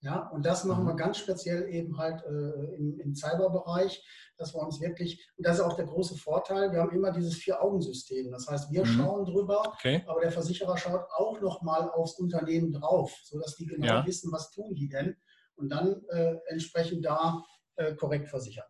Ja, 0.06 0.28
und 0.28 0.46
das 0.46 0.62
machen 0.62 0.86
wir 0.86 0.92
mhm. 0.92 0.98
ganz 0.98 1.18
speziell 1.18 1.68
eben 1.68 1.98
halt 1.98 2.22
äh, 2.22 2.76
im, 2.76 3.00
im 3.00 3.14
Cyberbereich, 3.16 4.06
dass 4.36 4.54
wir 4.54 4.60
uns 4.60 4.80
wirklich, 4.80 5.28
und 5.36 5.44
das 5.44 5.58
ist 5.58 5.64
auch 5.64 5.74
der 5.74 5.86
große 5.86 6.14
Vorteil, 6.14 6.70
wir 6.70 6.80
haben 6.80 6.92
immer 6.92 7.10
dieses 7.10 7.34
Vier-Augen-System. 7.34 8.30
Das 8.30 8.46
heißt, 8.46 8.70
wir 8.70 8.82
mhm. 8.82 8.86
schauen 8.86 9.24
drüber, 9.24 9.62
okay. 9.66 10.04
aber 10.06 10.20
der 10.20 10.30
Versicherer 10.30 10.76
schaut 10.76 11.08
auch 11.16 11.40
nochmal 11.40 11.90
aufs 11.90 12.20
Unternehmen 12.20 12.72
drauf, 12.72 13.12
sodass 13.24 13.56
die 13.56 13.66
genau 13.66 13.84
ja. 13.84 14.06
wissen, 14.06 14.30
was 14.30 14.52
tun 14.52 14.76
die 14.76 14.88
denn 14.88 15.16
und 15.56 15.70
dann 15.70 16.00
äh, 16.10 16.36
entsprechend 16.50 17.04
da 17.04 17.42
äh, 17.74 17.96
korrekt 17.96 18.28
versichern. 18.28 18.66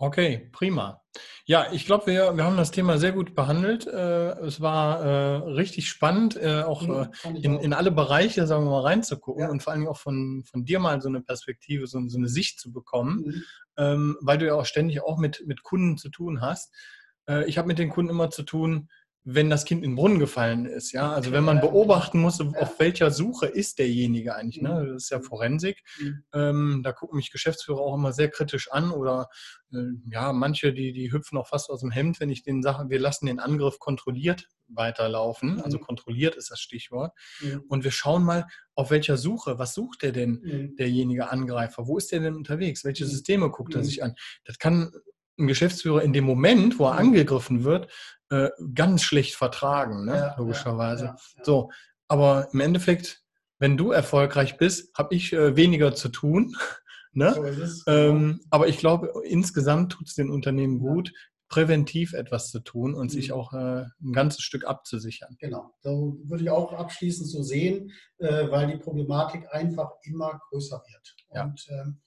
Okay, 0.00 0.48
prima. 0.52 1.02
Ja, 1.44 1.72
ich 1.72 1.84
glaube, 1.84 2.06
wir, 2.06 2.36
wir 2.36 2.44
haben 2.44 2.56
das 2.56 2.70
Thema 2.70 2.98
sehr 2.98 3.10
gut 3.10 3.34
behandelt. 3.34 3.84
Äh, 3.88 4.30
es 4.42 4.60
war 4.60 5.02
äh, 5.02 5.36
richtig 5.50 5.88
spannend, 5.88 6.36
äh, 6.36 6.62
auch 6.62 6.82
mhm, 6.82 7.08
in, 7.34 7.58
in 7.58 7.72
alle 7.72 7.90
Bereiche, 7.90 8.46
sagen 8.46 8.64
wir 8.64 8.70
mal, 8.70 8.82
reinzugucken 8.82 9.42
ja. 9.42 9.50
und 9.50 9.60
vor 9.60 9.72
allem 9.72 9.88
auch 9.88 9.98
von, 9.98 10.44
von 10.48 10.64
dir 10.64 10.78
mal 10.78 11.02
so 11.02 11.08
eine 11.08 11.20
Perspektive, 11.20 11.88
so, 11.88 12.00
so 12.06 12.16
eine 12.16 12.28
Sicht 12.28 12.60
zu 12.60 12.72
bekommen, 12.72 13.24
mhm. 13.24 13.44
ähm, 13.76 14.16
weil 14.20 14.38
du 14.38 14.46
ja 14.46 14.54
auch 14.54 14.66
ständig 14.66 15.02
auch 15.02 15.18
mit, 15.18 15.42
mit 15.46 15.64
Kunden 15.64 15.98
zu 15.98 16.10
tun 16.10 16.40
hast. 16.40 16.72
Äh, 17.28 17.48
ich 17.48 17.58
habe 17.58 17.66
mit 17.66 17.80
den 17.80 17.90
Kunden 17.90 18.10
immer 18.10 18.30
zu 18.30 18.44
tun, 18.44 18.88
wenn 19.24 19.50
das 19.50 19.64
Kind 19.64 19.84
in 19.84 19.90
den 19.90 19.96
Brunnen 19.96 20.18
gefallen 20.18 20.64
ist. 20.64 20.92
Ja, 20.92 21.12
also 21.12 21.32
wenn 21.32 21.44
man 21.44 21.60
beobachten 21.60 22.18
muss, 22.20 22.40
auf 22.40 22.78
welcher 22.78 23.10
Suche 23.10 23.46
ist 23.46 23.78
derjenige 23.78 24.34
eigentlich. 24.34 24.62
Ne? 24.62 24.86
Das 24.92 25.04
ist 25.04 25.10
ja 25.10 25.20
Forensik. 25.20 25.82
Mhm. 26.00 26.24
Ähm, 26.32 26.80
da 26.82 26.92
gucken 26.92 27.16
mich 27.16 27.30
Geschäftsführer 27.30 27.80
auch 27.80 27.94
immer 27.94 28.12
sehr 28.12 28.30
kritisch 28.30 28.70
an 28.70 28.90
oder 28.90 29.28
äh, 29.72 29.78
ja, 30.10 30.32
manche, 30.32 30.72
die, 30.72 30.92
die 30.92 31.12
hüpfen 31.12 31.36
auch 31.36 31.48
fast 31.48 31.68
aus 31.68 31.80
dem 31.80 31.90
Hemd, 31.90 32.20
wenn 32.20 32.30
ich 32.30 32.42
denen 32.42 32.62
sage, 32.62 32.88
wir 32.88 32.98
lassen 32.98 33.26
den 33.26 33.38
Angriff 33.38 33.78
kontrolliert 33.78 34.48
weiterlaufen. 34.68 35.56
Mhm. 35.56 35.60
Also 35.60 35.78
kontrolliert 35.78 36.36
ist 36.36 36.50
das 36.50 36.60
Stichwort. 36.60 37.12
Mhm. 37.40 37.64
Und 37.68 37.84
wir 37.84 37.90
schauen 37.90 38.24
mal, 38.24 38.46
auf 38.74 38.90
welcher 38.90 39.16
Suche, 39.16 39.58
was 39.58 39.74
sucht 39.74 40.02
der 40.02 40.12
denn, 40.12 40.40
mhm. 40.42 40.76
derjenige 40.76 41.30
Angreifer? 41.30 41.86
Wo 41.86 41.98
ist 41.98 42.12
der 42.12 42.20
denn 42.20 42.34
unterwegs? 42.34 42.84
Welche 42.84 43.04
mhm. 43.04 43.08
Systeme 43.10 43.50
guckt 43.50 43.74
er 43.74 43.80
mhm. 43.80 43.84
sich 43.84 44.02
an? 44.02 44.14
Das 44.44 44.58
kann 44.58 44.92
ein 45.38 45.46
Geschäftsführer 45.46 46.02
in 46.02 46.12
dem 46.12 46.24
Moment, 46.24 46.78
wo 46.78 46.86
er 46.86 46.98
angegriffen 46.98 47.64
wird, 47.64 47.88
äh, 48.30 48.50
ganz 48.74 49.02
schlecht 49.02 49.34
vertragen, 49.36 50.04
ne? 50.04 50.16
ja, 50.16 50.34
logischerweise. 50.36 51.04
Ja, 51.04 51.16
ja, 51.36 51.44
so, 51.44 51.70
aber 52.08 52.48
im 52.52 52.60
Endeffekt, 52.60 53.22
wenn 53.58 53.76
du 53.76 53.90
erfolgreich 53.90 54.56
bist, 54.56 54.96
habe 54.96 55.14
ich 55.14 55.32
äh, 55.32 55.56
weniger 55.56 55.94
zu 55.94 56.08
tun. 56.08 56.54
ne? 57.12 57.34
So 57.34 57.44
es, 57.44 57.84
ähm, 57.86 58.40
aber 58.50 58.68
ich 58.68 58.78
glaube, 58.78 59.12
insgesamt 59.24 59.92
tut 59.92 60.08
es 60.08 60.14
den 60.14 60.30
Unternehmen 60.30 60.78
gut, 60.78 61.12
präventiv 61.48 62.12
etwas 62.12 62.50
zu 62.50 62.60
tun 62.60 62.94
und 62.94 63.06
mhm. 63.06 63.10
sich 63.10 63.32
auch 63.32 63.52
äh, 63.54 63.86
ein 64.02 64.12
ganzes 64.12 64.42
Stück 64.42 64.66
abzusichern. 64.66 65.36
Genau, 65.38 65.74
so 65.80 66.18
würde 66.24 66.44
ich 66.44 66.50
auch 66.50 66.72
abschließend 66.72 67.28
so 67.28 67.42
sehen, 67.42 67.90
äh, 68.18 68.50
weil 68.50 68.66
die 68.66 68.76
Problematik 68.76 69.46
einfach 69.50 69.92
immer 70.02 70.40
größer 70.50 70.82
wird. 70.86 71.16
Und 71.28 71.66
ähm, 71.70 72.00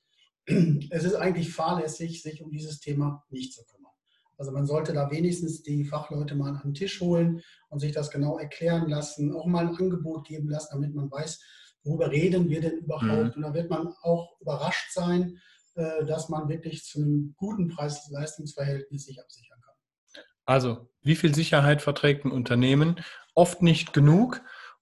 es 0.90 1.04
ist 1.04 1.16
eigentlich 1.16 1.54
fahrlässig, 1.54 2.22
sich 2.22 2.42
um 2.42 2.52
dieses 2.52 2.80
Thema 2.80 3.24
nicht 3.30 3.54
zu 3.54 3.64
kümmern. 3.66 3.92
Also 4.38 4.52
man 4.52 4.66
sollte 4.66 4.94
da 4.94 5.12
wenigstens 5.12 5.62
die 5.62 5.86
Fachleute 5.86 6.36
mal 6.36 6.56
an 6.56 6.62
den 6.64 6.74
Tisch 6.74 7.00
holen 7.00 7.42
und 7.70 7.80
sich 7.80 7.92
das 7.92 8.10
genau 8.10 8.40
erklären 8.40 8.90
lassen, 8.90 9.36
auch 9.36 9.46
mal 9.46 9.68
ein 9.68 9.76
Angebot 9.76 10.28
geben 10.28 10.50
lassen, 10.50 10.70
damit 10.74 10.96
man 10.96 11.12
weiß, 11.12 11.40
worüber 11.84 12.10
reden 12.10 12.50
wir 12.50 12.62
denn 12.62 12.80
überhaupt. 12.80 13.08
Mhm. 13.08 13.32
Und 13.36 13.42
da 13.44 13.54
wird 13.54 13.70
man 13.70 13.94
auch 14.02 14.40
überrascht 14.40 14.94
sein, 14.94 15.40
äh, 15.76 16.06
dass 16.06 16.30
man 16.30 16.50
wirklich 16.50 16.84
zu 16.84 17.00
einem 17.00 17.36
guten 17.38 17.70
Preis-Leistungsverhältnis 17.70 19.06
sich 19.06 19.22
absichern 19.22 19.60
kann. 19.62 20.24
Also, 20.46 20.90
wie 21.02 21.16
viel 21.16 21.34
Sicherheit 21.36 21.82
verträgt 21.82 22.26
ein 22.26 22.32
Unternehmen? 22.32 23.00
Oft 23.36 23.62
nicht 23.62 23.94
genug. 23.94 24.42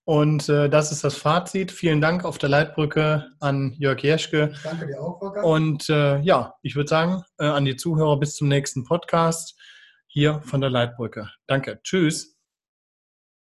Und 0.09 0.49
äh, 0.49 0.71
das 0.71 0.91
ist 0.91 1.03
das 1.03 1.17
Fazit. 1.17 1.71
Vielen 1.71 2.01
Dank 2.01 2.25
auf 2.25 2.39
der 2.39 2.49
Leitbrücke 2.49 3.27
an 3.39 3.75
Jörg 3.77 4.01
Jeschke. 4.01 4.53
Danke 4.63 4.87
dir 4.87 4.99
auch, 4.99 5.19
Volker. 5.19 5.43
Und 5.43 5.87
äh, 5.87 6.17
ja, 6.21 6.55
ich 6.63 6.75
würde 6.75 6.89
sagen, 6.89 7.21
äh, 7.37 7.45
an 7.45 7.63
die 7.63 7.75
Zuhörer 7.75 8.19
bis 8.19 8.33
zum 8.33 8.47
nächsten 8.47 8.85
Podcast 8.85 9.55
hier 10.07 10.41
von 10.43 10.61
der 10.61 10.71
Leitbrücke. 10.71 11.29
Danke. 11.45 11.79
Tschüss. 11.83 12.38